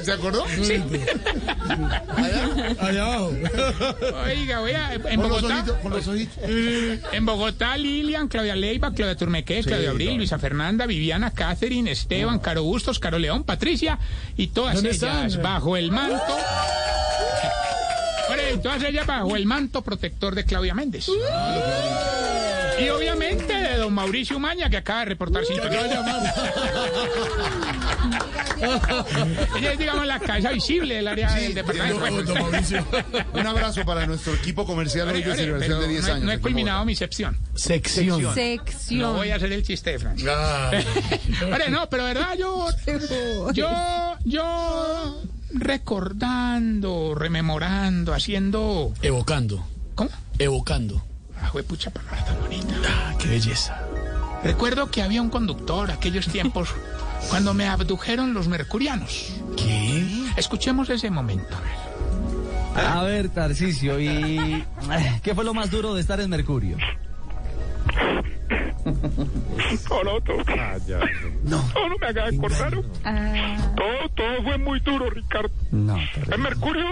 ¿Se 0.04 0.12
acordó? 0.12 0.44
Sí. 0.62 0.82
Allá 2.78 3.04
abajo. 3.04 3.32
Oiga, 4.26 4.60
oiga, 4.60 4.94
en 4.94 5.02
Con 5.02 5.28
los 5.28 5.40
Bogotá, 5.42 5.54
ojitos, 5.58 5.76
con 5.78 5.92
los 5.92 6.08
ojitos. 6.08 6.38
en 7.12 7.26
Bogotá, 7.26 7.76
Lilian, 7.76 8.28
Claudia 8.28 8.54
Leiva, 8.56 8.92
Claudia 8.92 9.16
Turmeque, 9.16 9.62
Claudia 9.64 9.90
Abril. 9.90 10.16
Luisa 10.16 10.38
Fernanda, 10.38 10.86
Viviana, 10.86 11.30
Catherine, 11.32 11.90
Esteban, 11.90 12.38
Caro 12.38 12.62
Bustos, 12.62 12.98
Caro 12.98 13.18
León, 13.18 13.44
Patricia 13.44 13.98
y 14.36 14.48
todas 14.48 14.74
¿Dónde 14.76 14.90
ellas 14.90 15.26
están? 15.26 15.42
bajo 15.42 15.76
el 15.76 15.90
manto. 15.90 16.16
Todas 18.62 18.82
ellas 18.84 19.04
bajo 19.06 19.34
el 19.36 19.46
manto 19.46 19.82
protector 19.82 20.34
de 20.34 20.44
Claudia 20.44 20.74
Méndez. 20.74 21.08
Y 22.80 22.88
obviamente 22.88 23.52
de 23.52 23.76
don 23.76 23.92
Mauricio 23.94 24.38
Maña, 24.38 24.68
que 24.70 24.76
acaba 24.78 25.00
de 25.00 25.04
reportar. 25.06 25.42
Ella 29.56 29.72
es, 29.72 29.78
digamos, 29.78 30.06
la 30.06 30.18
cabeza 30.20 30.50
visible 30.50 30.94
del 30.96 31.08
área 31.08 31.32
del 31.34 31.54
departamento. 31.54 32.34
Un 33.32 33.46
abrazo 33.46 33.84
para 33.84 34.06
nuestro 34.06 34.34
equipo 34.34 34.64
comercial 34.64 35.08
de 35.08 35.14
Pero 35.22 35.34
celebración 35.34 35.80
de 35.80 35.88
10 35.88 36.02
no, 36.02 36.08
he- 36.08 36.12
años. 36.12 36.24
no 36.24 36.32
he 36.32 36.38
culminado 36.40 36.84
mi 36.84 36.94
sección. 36.94 37.36
Sección. 37.54 38.22
No 38.22 38.34
Sección. 38.34 39.16
voy 39.16 39.30
a 39.30 39.36
hacer 39.36 39.52
el 39.52 39.62
chiste 39.62 39.90
de 39.92 39.98
Francia. 39.98 40.30
Ah, 40.36 40.70
no, 41.70 41.88
pero 41.88 42.04
verdad, 42.04 42.36
yo, 42.38 42.66
yo, 43.54 43.70
yo 44.24 45.22
recordando, 45.52 47.14
rememorando, 47.14 48.12
haciendo, 48.14 48.92
evocando. 49.02 49.66
¿cómo? 49.94 50.10
Evocando. 50.38 51.04
Ah, 51.60 51.64
pucha 51.68 51.90
palabra 51.90 52.24
tan 52.24 52.40
bonita. 52.40 52.74
Ah, 52.88 53.14
qué 53.18 53.28
belleza. 53.28 53.80
Recuerdo 54.42 54.90
que 54.90 55.02
había 55.02 55.22
un 55.22 55.30
conductor 55.30 55.90
aquellos 55.90 56.26
tiempos 56.28 56.68
cuando 57.30 57.54
me 57.54 57.66
abdujeron 57.66 58.34
los 58.34 58.48
mercurianos. 58.48 59.32
¿Qué? 59.56 60.04
Escuchemos 60.36 60.90
ese 60.90 61.10
momento. 61.10 61.56
a 61.56 61.60
ver. 61.60 61.84
A 62.86 63.02
ver, 63.04 63.28
Tarcisio, 63.28 64.00
¿y 64.00 64.64
qué 65.22 65.34
fue 65.34 65.44
lo 65.44 65.54
más 65.54 65.70
duro 65.70 65.94
de 65.94 66.00
estar 66.00 66.20
en 66.20 66.30
Mercurio? 66.30 66.76
Coloto. 69.88 70.32
No. 71.44 71.56
No, 71.74 71.98
me 72.00 72.06
haga 72.06 72.26
acordar. 72.26 72.72
Todo, 73.76 74.08
todo 74.14 74.42
fue 74.42 74.58
muy 74.58 74.80
duro, 74.80 75.08
Ricardo. 75.10 75.50
No, 75.70 75.96
En 76.30 76.40
Mercurio, 76.42 76.84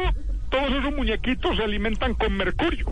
todos 0.52 0.70
esos 0.70 0.94
muñequitos 0.94 1.56
se 1.56 1.64
alimentan 1.64 2.14
con 2.14 2.36
mercurio. 2.36 2.86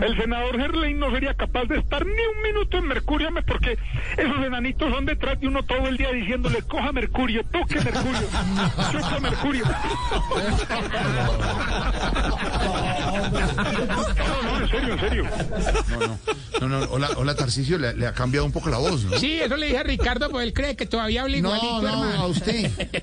El 0.00 0.16
senador 0.16 0.56
Gerlain 0.58 0.98
no 0.98 1.10
sería 1.10 1.34
capaz 1.34 1.64
de 1.64 1.78
estar 1.78 2.04
ni 2.06 2.12
un 2.12 2.42
minuto 2.42 2.78
en 2.78 2.86
Mercurio, 2.86 3.28
porque 3.46 3.76
esos 4.16 4.36
enanitos 4.46 4.90
son 4.92 5.04
detrás 5.06 5.40
de 5.40 5.48
uno 5.48 5.62
todo 5.64 5.88
el 5.88 5.96
día 5.96 6.10
diciéndole, 6.12 6.62
coja 6.62 6.92
mercurio, 6.92 7.42
toque 7.50 7.76
mercurio, 7.80 8.28
chupa 8.92 9.18
mercurio. 9.20 9.64
No, 13.18 14.42
no, 14.42 14.60
en 14.60 14.68
serio, 14.68 14.92
en 14.94 15.00
serio. 15.00 15.24
No, 16.60 16.68
no, 16.68 16.78
hola, 16.90 17.08
hola 17.16 17.34
Tarcisio, 17.34 17.78
le, 17.78 17.94
le 17.94 18.06
ha 18.06 18.12
cambiado 18.12 18.46
un 18.46 18.52
poco 18.52 18.68
la 18.70 18.78
voz, 18.78 19.04
¿no? 19.04 19.16
Sí, 19.18 19.40
eso 19.40 19.56
le 19.56 19.66
dije 19.66 19.78
a 19.78 19.82
Ricardo, 19.82 20.28
pues 20.30 20.46
él 20.46 20.52
cree 20.52 20.76
que 20.76 20.86
todavía 20.86 21.22
habla 21.22 21.36
No, 21.40 21.54
igualito, 21.56 21.82
no, 21.82 21.88
hermano. 21.88 22.22
a 22.22 22.26
usted. 22.26 22.70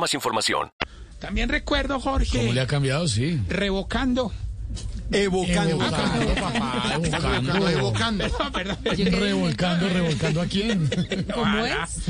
más 0.00 0.14
información. 0.14 0.72
También 1.18 1.48
recuerdo, 1.48 2.00
Jorge, 2.00 2.38
¿Cómo 2.38 2.52
le 2.52 2.60
ha 2.60 2.66
cambiado? 2.66 3.06
Sí. 3.06 3.40
revocando. 3.48 4.32
Evocando. 5.12 5.70
Evocando, 5.70 6.34
papá, 6.34 6.92
evocando. 6.94 7.68
Evocando. 7.68 8.24
Perdón. 8.52 8.78
Revolcando, 8.84 9.88
revolcando 9.88 10.40
a 10.40 10.46
quién. 10.46 10.88
¿Cómo 11.34 11.66
es? 11.66 12.06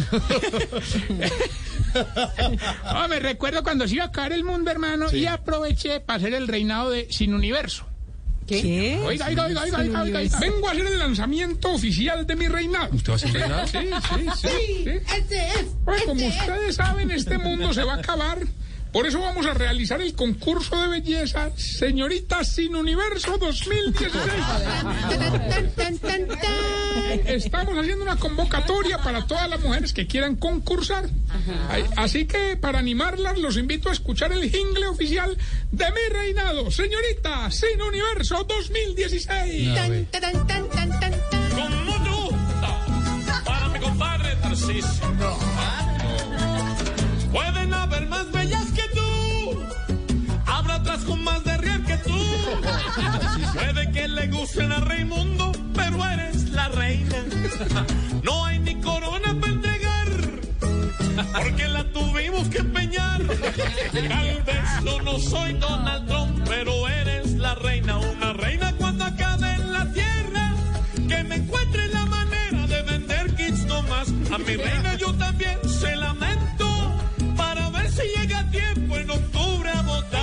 Me 3.08 3.18
recuerdo 3.18 3.62
cuando 3.62 3.88
se 3.88 3.94
iba 3.94 4.04
a 4.04 4.08
acabar 4.08 4.32
el 4.32 4.44
mundo, 4.44 4.70
hermano, 4.70 5.12
y 5.12 5.26
aproveché 5.26 6.00
para 6.00 6.18
hacer 6.18 6.34
el 6.34 6.46
reinado 6.46 6.90
de 6.90 7.08
Sin 7.10 7.34
Universo. 7.34 7.86
¿Qué? 8.50 9.00
Oiga, 9.04 9.26
oiga, 9.28 9.46
oiga, 9.46 9.62
oiga, 9.62 9.78
oiga, 9.78 10.02
oiga, 10.02 10.18
oiga. 10.18 10.38
Vengo 10.40 10.68
a 10.68 10.72
hacer 10.72 10.86
el 10.86 10.98
lanzamiento 10.98 11.72
oficial 11.72 12.26
de 12.26 12.36
mi 12.36 12.48
reinado. 12.48 12.94
¿Usted 12.94 13.10
va 13.10 13.14
a 13.14 13.16
hacer 13.16 13.32
reinado? 13.32 13.66
Sí, 13.66 13.78
sí, 13.78 14.26
sí. 14.36 14.48
sí. 14.84 14.90
Ese 14.90 15.48
es. 15.48 15.66
Pues 15.84 16.02
como 16.02 16.26
ustedes 16.26 16.74
saben, 16.74 17.10
este 17.10 17.38
mundo 17.38 17.72
se 17.72 17.84
va 17.84 17.94
a 17.94 17.96
acabar. 17.96 18.38
Por 18.92 19.06
eso 19.06 19.20
vamos 19.20 19.46
a 19.46 19.54
realizar 19.54 20.00
el 20.00 20.14
concurso 20.14 20.80
de 20.80 20.88
belleza 20.88 21.50
Señoritas 21.56 22.48
Sin 22.48 22.74
Universo 22.74 23.38
2016. 23.38 24.12
Tan, 25.48 25.70
tan, 25.70 25.98
tan, 25.98 26.26
tan. 26.26 26.40
Estamos 27.26 27.78
haciendo 27.78 28.02
una 28.02 28.16
convocatoria 28.16 28.98
para 28.98 29.26
todas 29.26 29.48
las 29.48 29.60
mujeres 29.60 29.92
que 29.92 30.06
quieran 30.08 30.34
concursar. 30.36 31.08
Así 31.96 32.26
que 32.26 32.56
para 32.56 32.80
animarlas 32.80 33.38
los 33.38 33.56
invito 33.56 33.90
a 33.90 33.92
escuchar 33.92 34.32
el 34.32 34.50
jingle 34.50 34.88
oficial 34.88 35.36
de 35.70 35.84
mi 35.92 36.12
reinado. 36.12 36.70
Señorita 36.70 37.50
Sin 37.50 37.80
Universo 37.80 38.44
2016. 38.44 39.74
Tan, 39.74 40.06
tan, 40.06 40.20
tan, 40.46 40.46
tan, 40.46 40.68
tan, 40.68 41.00
tan. 41.00 41.50
Con 41.50 41.84
mucho 41.86 42.22
gusto, 42.22 43.44
para 43.44 43.68
mi 43.68 43.78
compadre 43.78 44.34
Tarcisio. 44.36 44.84
Pueden 47.32 47.72
haber 47.72 48.06
más 48.08 48.32
bellas 48.32 48.59
Puede 54.40 54.52
que 54.52 54.60
le 54.60 54.70
gusten 54.70 54.72
a 54.72 54.80
Raimundo, 54.80 55.52
pero 55.74 56.06
eres 56.06 56.50
la 56.50 56.68
reina. 56.68 57.16
No 58.22 58.44
hay 58.44 58.58
ni 58.58 58.74
corona 58.80 59.38
para 59.38 59.52
entregar, 59.52 60.08
porque 61.32 61.68
la 61.68 61.84
tuvimos 61.92 62.48
que 62.48 62.58
empeñar. 62.58 63.20
Tal 63.92 64.42
vez 64.42 65.04
no 65.04 65.18
soy 65.18 65.52
Donald 65.54 66.06
Trump, 66.06 66.48
pero 66.48 66.88
eres 66.88 67.32
la 67.32 67.54
reina, 67.54 67.98
una 67.98 68.32
reina 68.32 68.72
cuando 68.78 69.04
acabe 69.04 69.52
en 69.52 69.72
la 69.72 69.92
tierra. 69.92 70.54
Que 71.08 71.22
me 71.24 71.36
encuentre 71.36 71.88
la 71.88 72.06
manera 72.06 72.66
de 72.66 72.82
vender 72.82 73.34
kits 73.34 73.64
no 73.66 73.82
más. 73.82 74.08
A 74.32 74.38
mi 74.38 74.56
reina 74.56 74.94
yo 74.96 75.12
también 75.14 75.58
se 75.68 75.96
lamento 75.96 76.66
para 77.36 77.68
ver 77.70 77.90
si 77.90 78.02
llega 78.16 78.50
tiempo 78.50 78.96
en 78.96 79.10
octubre 79.10 79.70
a 79.70 79.82
votar. 79.82 80.20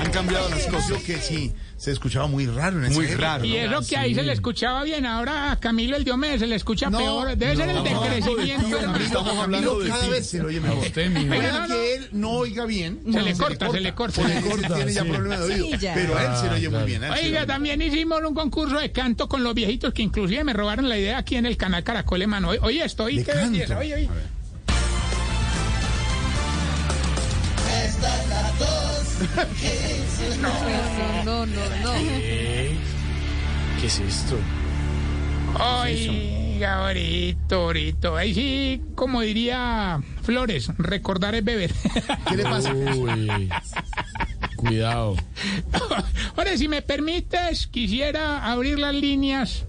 Han 0.00 0.10
cambiado 0.10 0.48
las 0.48 0.66
cosas. 0.66 0.88
Yo 0.88 1.02
que 1.02 1.18
sí, 1.18 1.52
se 1.76 1.90
escuchaba 1.90 2.26
muy 2.26 2.46
raro 2.46 2.78
en 2.78 2.84
ese 2.86 2.94
Muy 2.94 3.06
raro. 3.08 3.44
Y 3.44 3.56
eso 3.56 3.80
que 3.88 3.96
ahí 3.96 4.14
se 4.14 4.22
le 4.22 4.32
escuchaba 4.32 4.84
bien, 4.84 5.04
ahora 5.06 5.52
a 5.52 5.60
Camilo 5.60 5.96
el 5.96 6.04
Diomedes 6.04 6.40
se 6.40 6.46
le 6.46 6.56
escucha 6.56 6.90
peor. 6.90 7.36
Debe 7.36 7.56
ser 7.56 7.68
el 7.68 7.82
decrecimiento, 7.82 8.78
hermano. 8.78 9.04
Estamos 9.04 9.36
hablando 9.36 9.78
de 9.80 9.88
cada 9.88 10.08
vez 10.08 10.26
se 10.26 10.38
lo 10.38 10.48
oye 10.48 10.60
mejor. 10.60 10.78
Usted, 10.78 11.10
no, 11.10 11.22
no. 11.22 11.66
que 11.66 11.94
él 11.94 12.08
no 12.12 12.30
oiga 12.32 12.64
bien. 12.66 13.00
Se 13.10 13.22
le 13.22 13.34
corta, 13.34 13.70
se 13.70 13.80
le 13.80 13.94
corta. 13.94 14.22
Porque 14.22 14.36
él 14.36 14.72
tiene 14.74 14.92
ya 14.92 15.04
problema 15.04 15.36
de 15.36 15.54
oído. 15.54 15.78
Pero 15.80 16.16
a 16.16 16.24
él 16.24 16.36
se 16.40 16.46
lo 16.46 16.52
oye 16.54 16.68
muy 16.68 16.84
bien. 16.84 17.02
se 17.02 17.26
Oiga, 17.26 17.46
también 17.46 17.82
hicimos 17.82 18.20
un 18.26 18.34
concurso 18.34 18.78
de 18.78 18.92
canto 18.92 19.28
con 19.28 19.42
los 19.42 19.54
viejitos 19.54 19.92
que 19.92 20.02
inclusive 20.02 20.44
me 20.44 20.52
robaron 20.52 20.88
la 20.88 20.98
idea 20.98 21.18
aquí 21.18 21.36
en 21.36 21.46
el 21.46 21.56
canal 21.56 21.82
Caracol, 21.82 22.22
hermano. 22.22 22.50
Oye, 22.50 22.76
Oye, 22.76 22.84
esto, 22.84 23.04
oye, 23.04 23.24
oye, 23.24 24.08
No, 31.24 31.46
no, 31.46 31.46
no. 31.46 31.92
¿Qué 33.80 33.86
es 33.86 34.00
esto? 34.00 34.38
Oiga, 35.58 36.86
ahorita, 36.86 37.56
ahorita. 37.56 38.16
Ahí 38.16 38.34
sí, 38.34 38.82
como 38.94 39.20
diría 39.22 40.00
Flores, 40.22 40.70
recordar 40.78 41.34
es 41.34 41.44
beber. 41.44 41.72
¿Qué 42.28 42.36
le 42.36 42.42
pasa? 42.44 42.72
Uy. 42.72 43.50
Cuidado. 44.56 45.16
Ahora, 46.36 46.56
si 46.56 46.68
me 46.68 46.82
permites, 46.82 47.66
quisiera 47.66 48.50
abrir 48.50 48.78
las 48.78 48.94
líneas 48.94 49.64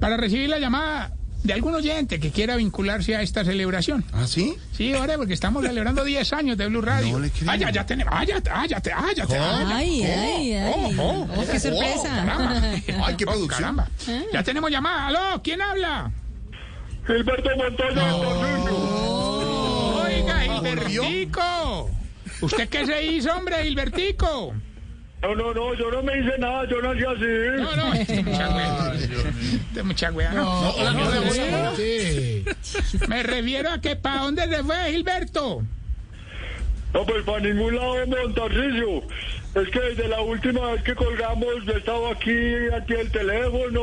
para 0.00 0.16
recibir 0.16 0.48
la 0.48 0.58
llamada 0.58 1.17
de 1.42 1.52
algún 1.52 1.74
oyente 1.74 2.18
que 2.20 2.30
quiera 2.30 2.56
vincularse 2.56 3.14
a 3.16 3.22
esta 3.22 3.44
celebración. 3.44 4.04
¿Ah, 4.12 4.26
sí? 4.26 4.56
Sí, 4.72 4.92
ahora 4.94 5.16
porque 5.16 5.34
estamos 5.34 5.64
celebrando 5.64 6.04
10 6.04 6.32
años 6.32 6.58
de 6.58 6.66
Blue 6.68 6.82
Radio. 6.82 7.12
No 7.12 7.20
le 7.20 7.30
creo. 7.30 7.50
ah, 7.50 7.56
ya, 7.56 7.70
ya 7.70 7.86
tenemos. 7.86 8.12
Ah, 8.16 8.24
ya, 8.24 8.42
ah, 8.52 8.66
ya, 8.66 8.80
te- 8.80 8.92
ah, 8.92 9.06
ya, 9.16 9.24
ah, 9.24 9.28
ya. 9.64 9.76
Ay, 9.76 10.02
ay, 10.02 10.52
ay. 10.52 10.96
Oh, 10.98 11.02
oh, 11.02 11.28
Oh, 11.36 11.44
qué 11.50 11.60
sorpresa. 11.60 12.08
caramba. 12.08 12.60
Ay, 13.06 13.14
qué 13.16 13.24
Oh, 13.24 13.30
producción. 13.30 13.48
caramba. 13.48 13.88
Ya 14.32 14.42
tenemos 14.42 14.70
llamada. 14.70 15.06
¿Aló? 15.08 15.42
¿Quién 15.42 15.62
habla? 15.62 16.10
Gilberto 17.06 17.48
Montoya 17.56 18.14
Oiga, 20.04 20.40
Gilbertico. 20.40 21.90
¿Usted 22.40 22.68
qué 22.68 22.86
se 22.86 23.04
hizo, 23.06 23.32
hombre, 23.34 23.62
Gilbertico? 23.64 24.54
No, 25.20 25.34
no, 25.34 25.52
no, 25.52 25.74
yo 25.74 25.90
no 25.90 26.02
me 26.02 26.16
hice 26.18 26.38
nada, 26.38 26.64
yo 26.68 26.80
nací 26.80 27.04
así. 27.04 27.62
No, 27.62 27.76
no, 27.76 27.92
este 27.94 28.22
mucha 28.22 28.48
wea. 28.54 28.94
Este 28.94 29.82
mucha 29.82 30.10
wea, 30.12 30.32
no. 30.32 30.62
No, 30.62 30.92
No, 30.92 31.10
no, 31.10 31.72
Me 33.08 33.22
refiero 33.24 33.70
a 33.70 33.80
que 33.80 33.96
para 33.96 34.22
dónde 34.22 34.48
se 34.48 34.62
fue 34.62 34.92
Gilberto. 34.92 35.62
No, 36.94 37.04
pues 37.04 37.24
para 37.24 37.40
ningún 37.40 37.76
lado, 37.76 38.06
Montarcisio. 38.06 39.02
Es 39.54 39.68
que 39.70 39.80
desde 39.80 40.06
la 40.08 40.20
última 40.20 40.72
vez 40.72 40.82
que 40.84 40.94
colgamos 40.94 41.48
yo 41.66 41.72
he 41.72 41.78
estado 41.78 42.08
aquí 42.10 42.30
ante 42.72 43.00
el 43.00 43.10
teléfono 43.10 43.80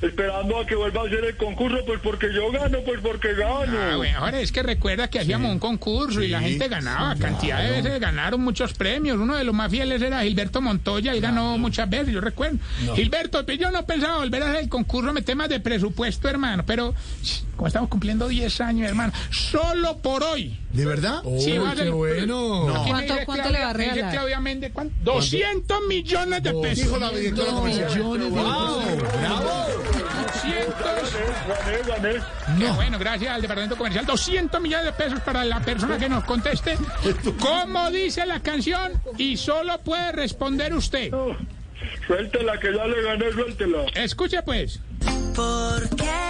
esperando 0.00 0.58
a 0.58 0.64
que 0.66 0.74
vuelva 0.76 1.02
a 1.02 1.06
hacer 1.06 1.24
el 1.24 1.36
concurso, 1.36 1.78
pues 1.84 2.00
porque 2.02 2.28
yo 2.32 2.50
gano, 2.50 2.78
pues 2.86 3.00
porque 3.02 3.34
gano. 3.34 3.76
Ah, 3.78 3.96
bueno, 3.96 4.18
ahora 4.20 4.40
es 4.40 4.50
que 4.50 4.62
recuerda 4.62 5.10
que 5.10 5.18
hacíamos 5.18 5.50
un 5.52 5.58
concurso 5.58 6.22
y 6.22 6.28
la 6.28 6.40
gente 6.40 6.68
ganaba, 6.68 7.16
cantidad 7.16 7.60
de 7.62 7.82
veces 7.82 8.00
ganaron 8.00 8.40
muchos 8.40 8.72
premios. 8.72 9.18
Uno 9.18 9.36
de 9.36 9.44
los 9.44 9.54
más 9.54 9.70
fieles 9.70 10.00
era 10.00 10.22
Gilberto 10.22 10.62
Montoya 10.62 11.14
y 11.14 11.20
ganó 11.20 11.58
muchas 11.58 11.90
veces, 11.90 12.14
yo 12.14 12.20
recuerdo. 12.22 12.58
Gilberto, 12.94 13.44
pues 13.44 13.58
yo 13.58 13.70
no 13.70 13.84
pensaba 13.84 14.18
volver 14.18 14.42
a 14.44 14.50
hacer 14.50 14.60
el 14.62 14.68
concurso 14.70 15.10
en 15.14 15.22
temas 15.24 15.48
de 15.50 15.60
presupuesto, 15.60 16.28
hermano, 16.28 16.64
pero 16.64 16.94
como 17.56 17.66
estamos 17.66 17.90
cumpliendo 17.90 18.26
10 18.26 18.58
años, 18.62 18.88
hermano, 18.88 19.12
solo 19.30 19.98
por 19.98 20.22
hoy. 20.22 20.56
¿De 20.72 20.86
verdad? 20.86 21.20
Sí, 21.40 21.58
va 21.58 21.72
a 21.72 21.76
ser- 21.76 21.90
bueno. 21.90 22.68
Aquí 22.70 22.84
me 22.84 22.90
¿Cuánto- 22.90 23.12
dice 23.14 23.26
cuánto 23.26 23.42
Claudia- 23.48 23.58
le 23.58 23.64
va 23.64 23.70
a 23.70 23.74
me 23.74 23.84
regalar? 23.90 24.12
Claudia 24.12 24.40
Méndez, 24.40 24.70
¿cuánto? 24.72 24.94
200 25.02 25.80
millones 25.88 26.42
de 26.42 26.52
pesos. 26.54 26.84
Dijo 26.84 26.98
la 26.98 27.10
directora 27.10 27.52
comercial. 27.52 27.90
Millones 27.90 28.34
de 28.34 28.40
Gané, 31.48 31.82
gané. 31.86 32.20
Qué 32.58 32.70
bueno, 32.72 32.98
gracias 32.98 33.34
al 33.34 33.42
departamento 33.42 33.76
comercial. 33.76 34.06
200 34.06 34.60
millones 34.60 34.86
de 34.86 34.92
pesos 34.92 35.20
para 35.20 35.44
la 35.44 35.60
persona 35.60 35.98
que 35.98 36.08
nos 36.08 36.24
conteste. 36.24 36.76
¿Cómo 37.40 37.90
dice 37.90 38.26
la 38.26 38.40
canción? 38.40 38.92
Y 39.18 39.36
solo 39.36 39.78
puede 39.78 40.12
responder 40.12 40.74
usted. 40.74 41.10
No, 41.10 41.36
Suéltela, 42.06 42.58
que 42.58 42.74
ya 42.74 42.86
le 42.86 43.02
gané, 43.02 43.32
suéltela. 43.32 43.86
Escuche 43.94 44.42
pues. 44.42 44.80
Porque 45.34 46.04
yo 46.04 46.29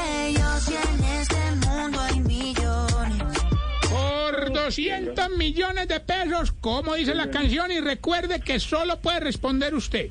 200 4.64 5.31
millones 5.37 5.88
de 5.88 6.00
pesos, 6.00 6.52
¿cómo 6.61 6.95
dice 6.95 7.14
la 7.14 7.31
canción? 7.31 7.71
Y 7.71 7.81
recuerde 7.81 8.40
que 8.40 8.61
solo 8.61 9.00
puede 9.00 9.21
responder 9.21 9.75
usted. 9.75 10.09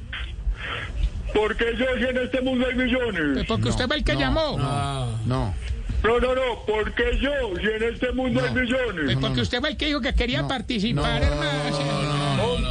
Porque 1.33 1.65
yo 1.77 1.85
si 1.97 2.05
en 2.05 2.17
este 2.17 2.41
mundo 2.41 2.65
hay 2.67 2.75
millones. 2.75 3.45
Porque 3.47 3.69
usted 3.69 3.87
fue 3.87 3.97
el 3.97 4.03
que 4.03 4.15
llamó. 4.15 4.57
No. 4.57 5.53
No, 6.01 6.17
no, 6.17 6.33
no, 6.33 6.63
porque 6.65 7.19
yo 7.21 7.31
si 7.59 7.65
en 7.65 7.93
este 7.93 8.11
mundo 8.13 8.41
hay 8.41 8.53
millones. 8.53 9.05
Pues 9.05 9.17
porque 9.17 9.41
usted 9.41 9.59
fue 9.59 9.69
el 9.69 9.77
que 9.77 9.87
dijo 9.87 10.01
que 10.01 10.13
quería 10.13 10.47
participar, 10.47 11.21
hermano. 11.21 12.18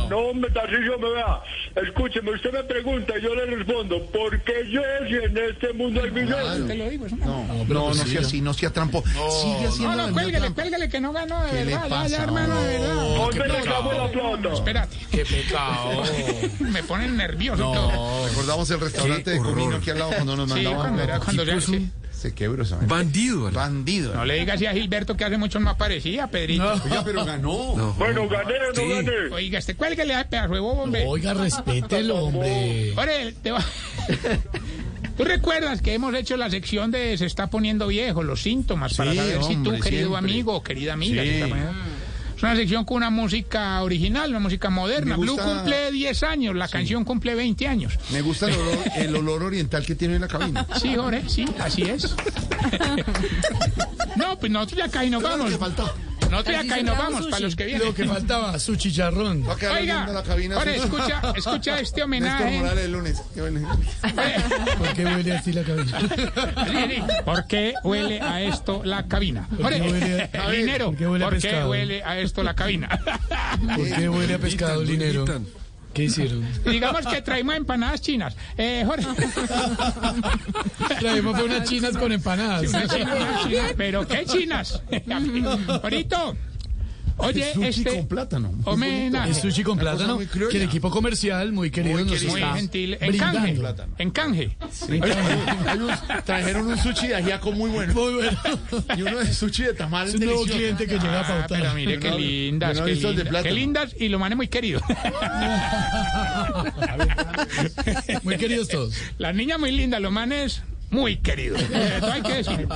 No, 0.09 0.17
no, 0.17 0.19
hombre, 0.29 0.50
Tarcillo, 0.50 0.99
me 0.99 1.11
vea. 1.11 1.41
Escúcheme, 1.77 2.31
usted 2.33 2.53
me 2.53 2.65
pregunta 2.65 3.15
y 3.19 3.23
yo 3.23 3.35
le 3.35 3.47
respondo. 3.47 4.03
Porque 4.07 4.53
yo 4.71 4.81
si 5.09 5.15
en 5.15 5.38
este 5.38 5.73
mundo 5.75 6.03
hay 6.03 6.11
millones. 6.11 6.67
Te 6.67 6.75
lo 6.75 6.88
digo, 6.91 7.07
es 7.07 7.12
una- 7.12 7.27
No, 7.27 7.45
no, 7.69 7.88
no 7.88 7.95
sea 7.95 8.21
así, 8.21 8.41
no 8.41 8.55
sea 8.55 8.71
trampo. 8.71 9.03
Sigue 9.07 9.62
No, 9.62 9.69
haciendo 9.69 9.97
no, 9.97 10.03
misma 10.07 10.12
cuélguele, 10.23 10.50
cuélguele 10.53 10.88
que 10.88 11.00
no 11.00 11.12
ganó 11.12 11.43
de 11.45 11.50
¿Qué 11.50 11.65
verdad. 11.65 11.88
Ya, 11.88 12.07
ya, 12.07 12.23
hermano, 12.25 12.61
de 12.62 12.79
verdad. 12.79 12.95
¿Dónde 12.95 13.49
le 13.49 13.59
acabó 13.59 13.93
la 13.93 14.11
plata? 14.11 14.53
Espérate. 14.55 14.97
Qué 15.11 15.25
pecado. 15.25 16.03
Me 16.61 16.83
ponen 16.83 17.17
nervioso 17.17 17.62
todo. 17.62 18.27
Recordamos 18.29 18.71
el 18.71 18.81
restaurante 18.81 19.31
de 19.31 19.38
Comino 19.38 19.77
aquí 19.77 19.91
al 19.91 19.99
lado 19.99 20.11
cuando 20.12 20.37
nos 20.37 20.49
Sí, 20.49 20.55
mandaban. 20.55 20.79
cuando 20.81 21.03
era 21.03 21.21
cuando 21.21 21.45
ya 21.45 21.61
sí. 21.61 21.91
Se 22.18 22.34
quebró 22.34 22.64
esa 22.64 22.78
Bandido. 22.82 23.46
hermano. 23.48 23.75
Bandido. 23.76 24.12
No 24.14 24.25
le 24.25 24.34
digas 24.40 24.56
así 24.56 24.66
a 24.66 24.72
Gilberto 24.72 25.16
que 25.16 25.25
hace 25.25 25.38
mucho 25.38 25.60
no 25.60 25.70
aparecía, 25.70 26.26
Pedrito. 26.26 26.68
Oiga, 26.84 27.02
pero 27.04 27.25
ganó. 27.25 27.75
Bueno, 27.96 28.28
gané 28.28 28.54
o 28.54 28.72
no 28.72 28.88
gané. 28.94 29.12
Oiga, 29.32 29.60
este 29.60 29.76
cuélguele 29.76 30.14
a 30.16 30.28
pedazo 30.28 30.54
de 30.54 30.60
bobo, 30.60 30.82
hombre. 30.82 31.04
Oiga, 31.06 31.32
respételo, 31.34 32.16
hombre. 32.25 32.92
Ore, 32.96 33.32
te 33.40 33.52
va- 33.52 33.64
¿Tú 35.16 35.25
recuerdas 35.25 35.80
que 35.82 35.94
hemos 35.94 36.14
hecho 36.14 36.37
la 36.37 36.48
sección 36.50 36.90
de 36.90 37.16
se 37.18 37.26
está 37.26 37.48
poniendo 37.48 37.88
viejo, 37.88 38.22
los 38.22 38.42
síntomas, 38.42 38.94
para 38.94 39.10
Sí, 39.12 39.16
saber 39.18 39.42
si 39.44 39.56
tú, 39.56 39.70
querido 39.80 40.08
siempre. 40.10 40.18
amigo 40.18 40.54
o 40.54 40.62
querida 40.62 40.92
amiga, 40.92 41.22
Sí. 41.22 41.28
se 41.28 41.34
está 41.37 41.48
poniendo- 41.48 41.72
Es 42.38 42.42
una 42.45 42.54
sección 42.54 42.85
con 42.85 42.99
una 42.99 43.11
música 43.11 43.83
original, 43.83 44.30
una 44.30 44.38
música 44.38 44.71
moderna. 44.71 45.16
Blue 45.16 45.37
cumple 45.37 45.90
10 45.90 46.23
años, 46.23 46.54
la 46.54 46.68
canción 46.68 47.04
cumple 47.04 47.35
20 47.35 47.66
años. 47.66 47.99
Me 48.12 48.21
gusta 48.21 48.47
el 48.47 48.54
olor, 48.54 48.78
el 48.95 49.16
olor 49.16 49.42
oriental 49.42 49.85
que 49.85 49.97
tiene 49.97 50.14
en 50.14 50.21
la 50.21 50.28
cabina. 50.28 50.64
Sí, 50.80 50.95
Jorge, 50.95 51.25
sí, 51.28 51.45
así 51.59 51.83
es. 51.83 52.04
no, 54.16 54.38
pues 54.38 54.52
nosotros 54.52 54.78
ya 54.78 54.85
acá 54.85 55.04
y 55.04 55.11
nos 55.11 55.21
vamos. 55.21 55.52
faltó? 55.57 55.92
Ya 56.30 56.38
Así 56.38 56.54
acá 56.54 56.78
y 56.80 56.82
nos 56.85 56.99
vamos 56.99 57.20
para 57.23 57.30
sushi. 57.37 57.42
los 57.42 57.56
que 57.56 57.64
vienen. 57.66 57.87
Lo 57.88 57.94
que 57.94 58.04
faltaba, 58.06 58.58
su 58.58 58.76
chicharrón. 58.76 59.48
Va 59.48 59.55
a 59.55 59.57
quedar 59.57 59.76
Oiga, 59.81 60.07
la 60.09 60.22
cabina. 60.22 60.57
Así. 60.61 60.70
escucha, 60.70 61.22
escucha 61.37 61.81
este 61.81 61.81
Néstor 61.81 62.03
homenaje. 62.05 62.59
Morales 62.59 62.85
el 62.85 62.92
lunes. 62.92 63.22
Qué. 63.35 63.40
¿Por 64.79 64.94
qué 64.94 65.05
huele 65.05 65.33
así 65.37 65.53
la 65.53 65.62
cabina? 65.62 65.98
¿Por 67.24 67.46
qué 67.46 67.74
huele 67.83 68.20
a 68.20 68.42
esto 68.42 68.83
la 68.85 69.07
cabina? 69.07 69.48
Jorge, 69.61 69.81
huele 69.81 70.31
el 70.33 70.57
dinero. 70.57 70.87
¿Por 70.87 70.96
qué 70.96 71.07
huele 71.07 71.24
a 71.24 71.29
¿Por 71.29 71.38
qué 71.38 71.64
huele 71.64 72.03
a 72.05 72.18
esto 72.18 72.42
la 72.42 72.55
cabina? 72.55 72.88
¿Por 73.76 73.88
qué 73.88 74.09
huele 74.09 74.35
a 74.35 74.38
pescado, 74.38 74.83
imitan. 74.85 75.46
¿Qué 75.98 76.04
hicieron? 76.04 76.46
Digamos 76.64 77.04
que 77.06 77.22
traemos 77.22 77.56
empanadas 77.56 78.00
chinas. 78.00 78.37
Eh, 78.56 78.84
Jorge. 78.87 79.08
Traemos 81.00 81.37
fue 81.37 81.44
unas 81.44 81.68
chinas 81.68 81.96
con 81.96 82.12
empanadas. 82.12 82.70
¿Pero 83.76 84.06
qué 84.06 84.24
chinas? 84.24 84.80
Jorito. 85.82 86.37
Oye, 87.18 87.52
Sushi 87.52 87.66
este 87.68 87.96
con 87.96 88.07
plátano. 88.09 88.52
homenaje. 88.64 89.31
Es 89.33 89.38
sushi 89.38 89.62
con 89.64 89.78
plátano 89.78 90.18
que 90.18 90.57
el 90.57 90.62
equipo 90.62 90.90
comercial, 90.90 91.52
muy 91.52 91.70
querido, 91.70 91.98
nos 92.04 92.22
Muy 92.24 92.40
está 92.40 92.54
gentil. 92.54 92.96
En 93.00 93.16
canje. 93.16 93.57
En 93.98 94.11
canje. 94.11 94.57
Trajeron 96.24 96.68
un 96.68 96.78
sushi 96.78 97.09
de 97.09 97.16
ajiaco 97.16 97.52
muy 97.52 97.70
bueno. 97.70 97.92
Muy 97.94 98.14
bueno. 98.14 98.38
Y 98.96 99.02
uno 99.02 99.18
de 99.18 99.33
sushi 99.33 99.64
de 99.64 99.74
tamal 99.74 100.09
Es 100.09 100.14
un 100.14 100.24
nuevo 100.24 100.44
cliente 100.44 100.87
que 100.87 100.94
llega 100.98 101.20
a 101.20 101.24
Ah, 101.24 101.26
pautar. 101.28 101.61
pero 101.62 101.74
mire 101.74 101.98
qué 101.98 102.11
lindas, 102.12 102.81
qué 102.81 102.94
plátano. 102.96 103.42
qué 103.42 103.50
lindas 103.52 103.94
y 103.98 104.09
lo 104.09 104.18
manes 104.18 104.37
muy 104.37 104.48
querido. 104.48 104.81
Muy 108.22 108.37
queridos 108.37 108.68
todos. 108.68 108.94
Las 109.18 109.35
niñas 109.35 109.59
muy 109.59 109.70
lindas, 109.72 110.00
los 110.00 110.12
manes 110.12 110.62
muy 110.90 111.16
queridos. 111.18 111.61
Eh, 111.70 111.94
Eso 111.98 112.12
hay 112.12 112.22
que 112.22 112.33
decir. 112.35 112.68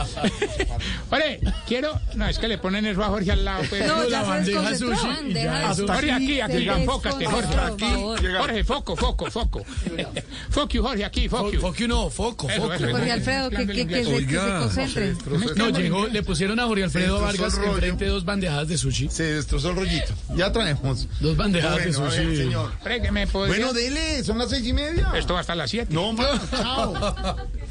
Oye, 1.10 1.40
quiero. 1.66 1.98
No, 2.14 2.26
es 2.28 2.38
que 2.38 2.46
le 2.48 2.58
ponen 2.58 2.86
eso 2.86 3.02
a 3.02 3.06
Jorge 3.08 3.32
al 3.32 3.44
lado. 3.44 3.64
Pues. 3.68 3.86
No, 3.86 4.04
la 4.04 4.22
bandeja 4.22 4.76
sushi 4.76 5.32
de 5.32 5.48
Jorge, 5.86 6.12
aquí, 6.12 6.40
aquí, 6.40 6.68
enfócate, 6.68 7.24
Jorge. 7.26 7.52
favor. 7.78 8.36
Jorge, 8.38 8.64
foco, 8.64 8.96
foco, 8.96 9.30
foco. 9.30 9.64
Fuck 10.50 10.70
you, 10.72 10.82
Jorge, 10.82 11.04
aquí, 11.04 11.28
fuck 11.28 11.50
you. 11.52 11.60
Foco 11.60 11.86
no, 11.88 12.10
foco, 12.10 12.48
foco. 12.48 12.68
Jorge 12.68 13.12
Alfredo, 13.12 13.50
que, 13.50 13.66
que, 13.66 13.66
que, 13.66 13.74
se, 13.74 13.86
que 13.86 14.04
se 14.04 14.14
Oiga, 14.14 14.58
concentre. 14.60 15.14
No, 15.56 15.70
llegó, 15.70 16.06
le 16.06 16.22
pusieron 16.22 16.60
a 16.60 16.66
Jorge 16.66 16.84
Alfredo 16.84 17.20
Vargas 17.20 17.58
enfrente 17.64 18.06
dos 18.06 18.24
bandejas 18.24 18.68
de 18.68 18.78
sushi. 18.78 19.08
Se 19.10 19.24
destrozó 19.34 19.70
el 19.70 19.76
rollito. 19.76 20.12
Ya 20.36 20.52
traemos. 20.52 21.08
Dos 21.20 21.36
bandejas 21.36 21.76
de 21.84 21.92
sushi. 21.92 22.36
señor. 22.36 22.72
Hombre, 22.78 23.02
que 23.02 23.10
me 23.10 23.26
podría- 23.26 23.56
Bueno, 23.56 23.72
dele, 23.72 24.22
son 24.24 24.38
las 24.38 24.50
seis 24.50 24.66
y 24.66 24.72
media. 24.72 25.10
Esto 25.14 25.34
va 25.34 25.40
hasta 25.40 25.54
las 25.54 25.70
7. 25.70 25.92
No, 25.92 26.12
más, 26.12 26.40
chao. 26.50 27.16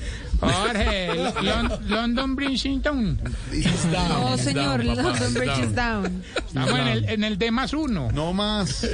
Jorge, 0.42 1.08
Lon- 1.42 1.80
London 1.88 2.36
Bridgington. 2.36 3.20
No, 3.92 4.38
señor, 4.38 4.84
down, 4.84 4.96
papá, 4.98 5.10
London 5.20 5.34
Bridge 5.34 5.48
down. 5.58 5.64
is 5.70 5.76
down. 5.76 6.24
Estamos 6.48 6.80
en 6.80 6.88
el, 6.88 7.10
en 7.10 7.24
el 7.24 7.38
D 7.38 7.52
más 7.52 7.74
uno. 7.74 8.12
No 8.12 8.34
más. 8.34 8.86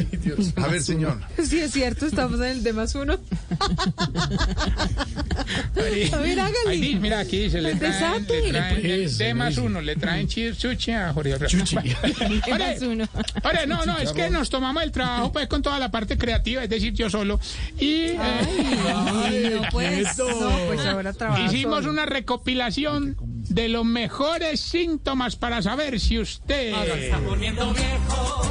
A 0.57 0.67
ver, 0.67 0.81
señor. 0.81 1.19
Sí, 1.43 1.59
es 1.59 1.71
cierto, 1.71 2.05
estamos 2.05 2.35
en 2.41 2.47
el 2.47 2.63
D 2.63 2.73
más 2.73 2.93
uno. 2.95 3.17
A 6.11 6.17
ver, 6.17 6.39
hágale. 6.39 6.55
Ahí 6.67 6.81
dice, 6.81 6.99
mira, 6.99 7.19
aquí 7.19 7.37
dice, 7.43 7.61
le 7.61 7.75
traen, 7.75 7.93
Desape. 7.93 8.41
le 8.41 8.49
traen 8.51 8.85
el 8.85 9.01
Eso, 9.03 9.17
D 9.23 9.33
más 9.33 9.53
eso. 9.53 9.63
uno, 9.63 9.81
le 9.81 9.95
traen 9.95 10.27
chi- 10.27 10.53
sushi 10.53 10.91
a 10.91 11.13
Jorge. 11.13 11.37
Chuchi. 11.47 11.75
D 12.45 12.57
más 12.57 12.81
uno. 12.81 13.07
Ahora, 13.43 13.65
no, 13.65 13.85
no, 13.85 13.97
es 13.97 14.11
que 14.11 14.29
nos 14.29 14.49
tomamos 14.49 14.83
el 14.83 14.91
trabajo 14.91 15.31
pues 15.31 15.47
con 15.47 15.61
toda 15.61 15.79
la 15.79 15.89
parte 15.91 16.17
creativa, 16.17 16.63
es 16.63 16.69
decir, 16.69 16.93
yo 16.93 17.09
solo. 17.09 17.39
Y 17.79 18.07
eh, 18.07 18.19
Ay, 18.19 19.51
no, 19.55 19.61
pues, 19.71 20.17
no, 20.17 20.25
pues 20.67 20.85
ahora 20.85 21.13
trabaja 21.13 21.36
hicimos 21.45 21.85
una 21.85 22.05
recopilación 22.05 23.15
de 23.19 23.69
los 23.69 23.85
mejores 23.85 24.59
síntomas 24.59 25.35
para 25.35 25.61
saber 25.61 25.99
si 25.99 26.19
usted... 26.19 26.73
poniendo 27.25 27.73
viejo. 27.73 28.41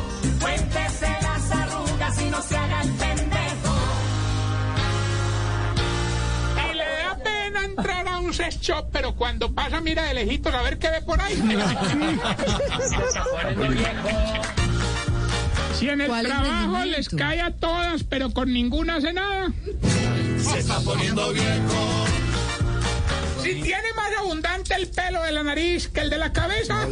Cuéntese 0.40 1.08
las 1.22 1.50
arrugas 1.50 2.22
y 2.22 2.30
no 2.30 2.42
se 2.42 2.56
haga 2.56 2.82
el 2.82 2.90
pendejo. 2.90 3.76
Y 6.70 6.74
le 6.74 6.84
da 6.84 7.18
pena 7.22 7.64
entrar 7.64 8.08
a 8.08 8.18
un 8.18 8.32
sex 8.32 8.60
shop, 8.60 8.86
pero 8.92 9.14
cuando 9.14 9.52
pasa 9.52 9.80
mira 9.80 10.04
de 10.04 10.14
lejitos 10.14 10.54
a 10.54 10.62
ver 10.62 10.78
qué 10.78 10.90
ve 10.90 11.02
por 11.02 11.20
ahí. 11.20 11.36
Si 15.78 15.90
en 15.90 16.00
el 16.00 16.06
¿Cuál 16.06 16.24
trabajo 16.24 16.84
les 16.86 17.10
cae 17.10 17.42
a 17.42 17.50
todas, 17.50 18.02
pero 18.02 18.30
con 18.30 18.50
ninguna 18.50 18.96
hace 18.96 19.12
nada. 19.12 19.52
Se 20.38 20.60
está 20.60 20.80
poniendo 20.80 21.30
viejo. 21.34 22.06
Si 23.46 23.54
tiene 23.62 23.92
más 23.94 24.10
abundante 24.18 24.74
el 24.74 24.88
pelo 24.88 25.22
de 25.22 25.30
la 25.30 25.44
nariz 25.44 25.86
que 25.86 26.00
el 26.00 26.10
de 26.10 26.18
la 26.18 26.32
cabeza. 26.32 26.84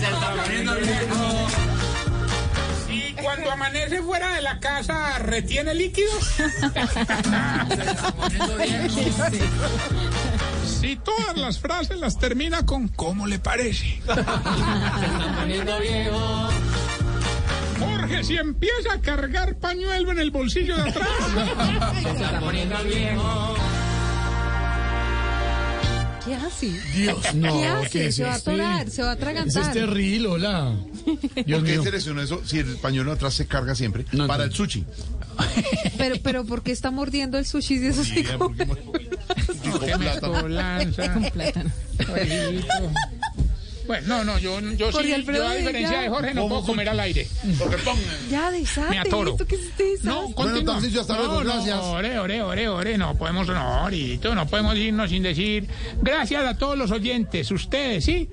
Se 0.00 0.06
está 0.06 0.34
poniendo 0.42 0.74
viejo. 0.76 1.48
Y 2.88 3.12
cuando 3.12 3.50
amanece 3.50 4.00
fuera 4.00 4.32
de 4.32 4.40
la 4.40 4.58
casa, 4.58 5.18
retiene 5.18 5.74
líquidos. 5.74 6.24
Se 6.36 6.46
está 6.46 8.14
poniendo 8.16 8.56
viejo. 8.56 9.00
Si 10.80 10.96
todas 10.96 11.36
las 11.36 11.58
frases 11.58 11.98
las 11.98 12.18
termina 12.18 12.64
con 12.64 12.88
¿cómo 12.88 13.26
le 13.26 13.38
parece? 13.40 14.00
Se 14.06 14.20
está 14.20 15.34
poniendo 15.40 15.78
viejo. 15.80 16.48
Jorge 17.78 17.98
Jorge, 17.98 18.24
si 18.24 18.36
empieza 18.36 18.92
a 18.94 19.00
cargar 19.00 19.56
pañuelo 19.56 20.12
en 20.12 20.20
el 20.20 20.30
bolsillo 20.30 20.76
de 20.76 20.88
atrás. 20.88 21.08
Se 22.00 22.10
está 22.10 22.40
poniendo 22.40 22.82
viejo. 22.84 23.56
¿Qué 26.28 26.34
hace? 26.34 26.66
Dios, 26.94 27.34
no, 27.34 27.58
¿Qué 27.58 27.66
hace? 27.66 27.90
¿qué 27.90 28.06
es 28.08 28.14
se 28.16 28.22
va 28.24 28.32
a 28.34 28.36
este? 28.36 28.50
atorar, 28.50 28.90
se 28.90 29.02
va 29.02 29.08
a 29.10 29.12
atragantar. 29.12 29.62
es 29.62 29.72
terrible, 29.72 30.28
hola. 30.28 30.74
Dios 31.46 31.60
¿Por 31.60 31.68
qué 31.68 31.82
seleccionó 31.82 32.20
eso 32.22 32.42
si 32.44 32.58
el 32.58 32.76
pañuelo 32.76 33.12
atrás 33.12 33.32
se 33.34 33.46
carga 33.46 33.74
siempre? 33.74 34.04
No, 34.12 34.26
Para 34.26 34.44
no. 34.44 34.50
el 34.50 34.54
sushi. 34.54 34.84
Pero, 35.96 36.16
pero 36.22 36.44
¿por 36.44 36.62
qué 36.62 36.72
está 36.72 36.90
mordiendo 36.90 37.38
el 37.38 37.46
sushi 37.46 37.78
si 37.78 37.86
eso 37.86 38.04
sí 38.04 38.14
Bien, 38.22 38.38
como- 38.38 38.54
porque- 38.56 39.08
No, 39.64 39.80
qué 39.80 39.96
mezcolanza. 39.96 41.12
con 41.14 41.24
plátano? 41.30 41.70
Bueno, 43.88 44.18
no, 44.18 44.24
no, 44.24 44.38
yo, 44.38 44.60
yo 44.76 44.92
sí, 44.92 45.12
Alfredo, 45.14 45.44
yo 45.44 45.48
a 45.48 45.54
diferencia 45.54 45.96
ya. 45.96 46.02
de 46.02 46.08
Jorge 46.10 46.34
no 46.34 46.46
puedo 46.46 46.62
comer 46.62 46.90
al 46.90 47.00
aire. 47.00 47.26
Porque. 47.58 47.76
Ya, 48.30 48.50
desate. 48.50 48.90
Me 48.90 48.98
atoro. 48.98 49.30
¿Esto 49.32 49.46
qué 49.46 49.54
es 49.54 49.62
este 49.62 49.94
No, 50.02 50.30
continúa. 50.32 50.74
Tarcisio, 50.74 51.00
hasta 51.00 51.14
no, 51.14 51.20
luego, 51.20 51.42
no, 51.42 51.50
gracias. 51.54 51.80
ore, 51.80 52.18
ore, 52.18 52.42
ore, 52.42 52.68
ore, 52.68 52.98
no 52.98 53.16
podemos, 53.16 53.48
no, 53.48 53.56
ahorita, 53.56 54.34
no 54.34 54.46
podemos 54.46 54.76
irnos 54.76 55.08
sin 55.08 55.22
decir 55.22 55.66
gracias 56.02 56.44
a 56.44 56.58
todos 56.58 56.76
los 56.76 56.90
oyentes, 56.90 57.50
ustedes, 57.50 58.04
¿sí? 58.04 58.28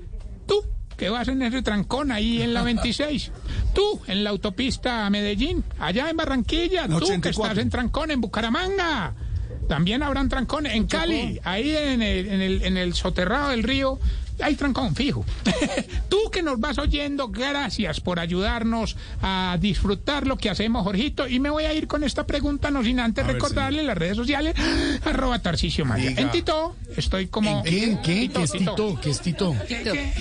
Tú, 0.46 0.62
que 0.94 1.08
vas 1.08 1.26
en 1.28 1.40
ese 1.40 1.62
trancón 1.62 2.12
ahí 2.12 2.42
en 2.42 2.52
la 2.52 2.62
26, 2.62 3.32
tú, 3.74 4.02
en 4.06 4.24
la 4.24 4.30
autopista 4.30 5.06
a 5.06 5.10
Medellín, 5.10 5.64
allá 5.78 6.10
en 6.10 6.18
Barranquilla, 6.18 6.82
tú, 6.86 6.98
que 6.98 7.04
84. 7.04 7.44
estás 7.44 7.58
en 7.62 7.70
trancón 7.70 8.10
en 8.10 8.20
Bucaramanga, 8.20 9.14
también 9.68 10.02
habrán 10.02 10.28
trancón 10.28 10.66
en 10.66 10.86
Cali, 10.86 11.40
ahí 11.44 11.74
en 11.74 12.02
el, 12.02 12.28
en 12.28 12.40
el, 12.42 12.62
en 12.62 12.76
el 12.76 12.94
soterrado 12.94 13.50
del 13.50 13.62
río. 13.62 13.98
Hay 14.40 14.54
trancón 14.54 14.94
fijo. 14.94 15.24
Tú 16.08 16.18
que 16.30 16.42
nos 16.42 16.60
vas 16.60 16.78
oyendo, 16.78 17.28
gracias 17.28 18.00
por 18.00 18.18
ayudarnos 18.20 18.96
a 19.22 19.56
disfrutar 19.60 20.26
lo 20.26 20.36
que 20.36 20.50
hacemos, 20.50 20.82
Jorgito. 20.84 21.26
Y 21.26 21.40
me 21.40 21.50
voy 21.50 21.64
a 21.64 21.72
ir 21.72 21.86
con 21.86 22.04
esta 22.04 22.26
pregunta, 22.26 22.70
no 22.70 22.82
sin 22.82 23.00
antes 23.00 23.24
A 23.24 23.26
ver, 23.26 23.36
recordarle 23.36 23.82
las 23.82 23.96
redes 23.96 24.16
sociales, 24.16 24.54
arroba 25.04 25.38
Tarcisio 25.40 25.84
Maya. 25.84 26.10
Diga. 26.10 26.20
En 26.22 26.30
Tito 26.30 26.76
estoy 26.96 27.26
como... 27.28 27.58
¿En 27.58 27.62
qué? 27.64 27.84
¿En 27.84 28.02
qué? 28.02 28.28
¿Qué 28.28 28.42
es 28.42 28.52
Tito? 28.52 28.98
¿Qué 29.00 29.10
es 29.10 29.20
Tito? 29.20 29.56
¿Qué- 29.66 29.82
qué? 29.82 30.12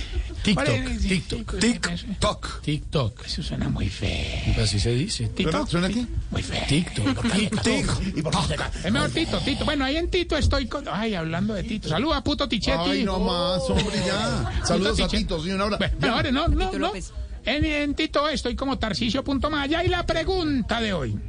TikTok, 0.46 1.00
TikTok. 1.08 1.60
TikTok. 1.60 2.62
TikTok. 2.62 3.26
Eso 3.26 3.42
suena 3.42 3.68
muy 3.68 3.90
feo. 3.90 4.62
Así 4.62 4.80
se 4.80 4.92
dice. 4.92 5.28
Tito, 5.30 5.66
¿Suena 5.66 5.88
aquí? 5.88 6.08
muy 6.30 6.44
feo. 6.44 6.62
TikTok. 6.68 7.32
TikTok. 7.32 8.86
Es 8.86 8.92
mejor 8.92 9.10
Tito, 9.10 9.40
Tito. 9.40 9.66
Bueno, 9.66 9.86
ahí 9.86 9.98
en 9.98 10.10
Tito 10.12 10.38
estoy 10.38 10.68
con... 10.68 10.86
Ay, 10.88 11.16
hablando 11.16 11.56
de 11.56 11.64
Tito. 11.64 11.90
Saluda, 11.90 12.24
puto 12.24 12.48
Tichetti. 12.48 12.92
Ay, 12.92 13.04
no 13.04 13.20
más, 13.20 13.64
hombre, 13.70 13.98
ya. 14.06 14.62
Saludos 14.64 15.00
a. 15.00 15.08
Tito, 15.08 15.42
sí, 15.42 15.50
una 15.50 15.66
hora. 15.66 15.78
Bueno, 15.78 15.98
pero 16.00 16.14
ahora 16.14 16.32
no, 16.32 16.48
no, 16.48 16.72
no. 16.74 16.92
En, 17.44 17.66
en 17.66 17.96
Tito 17.96 18.30
estoy 18.30 18.56
como 18.56 18.78
Tarcisio.maya 18.78 19.84
y 19.84 19.88
la 19.88 20.06
pregunta 20.06 20.80
de 20.80 20.94
hoy. 20.94 21.20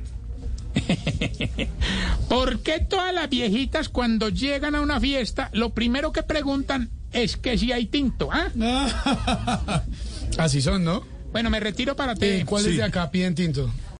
¿Por 2.28 2.60
qué 2.60 2.80
todas 2.80 3.14
las 3.14 3.30
viejitas 3.30 3.88
cuando 3.88 4.28
llegan 4.28 4.74
a 4.74 4.82
una 4.82 5.00
fiesta 5.00 5.48
lo 5.54 5.70
primero 5.70 6.12
que 6.12 6.22
preguntan 6.22 6.90
es 7.16 7.36
que 7.36 7.56
si 7.58 7.72
hay 7.72 7.86
tinto? 7.86 8.28
¿ah? 8.32 9.82
Así 10.38 10.60
son, 10.60 10.84
¿no? 10.84 11.02
Bueno, 11.32 11.50
me 11.50 11.60
retiro 11.60 11.96
para 11.96 12.14
te. 12.14 12.44
¿Cuál 12.44 12.66
es 12.66 12.76
de 12.76 12.82
acá? 12.82 13.10
Piden 13.10 13.34
tinto. 13.34 13.70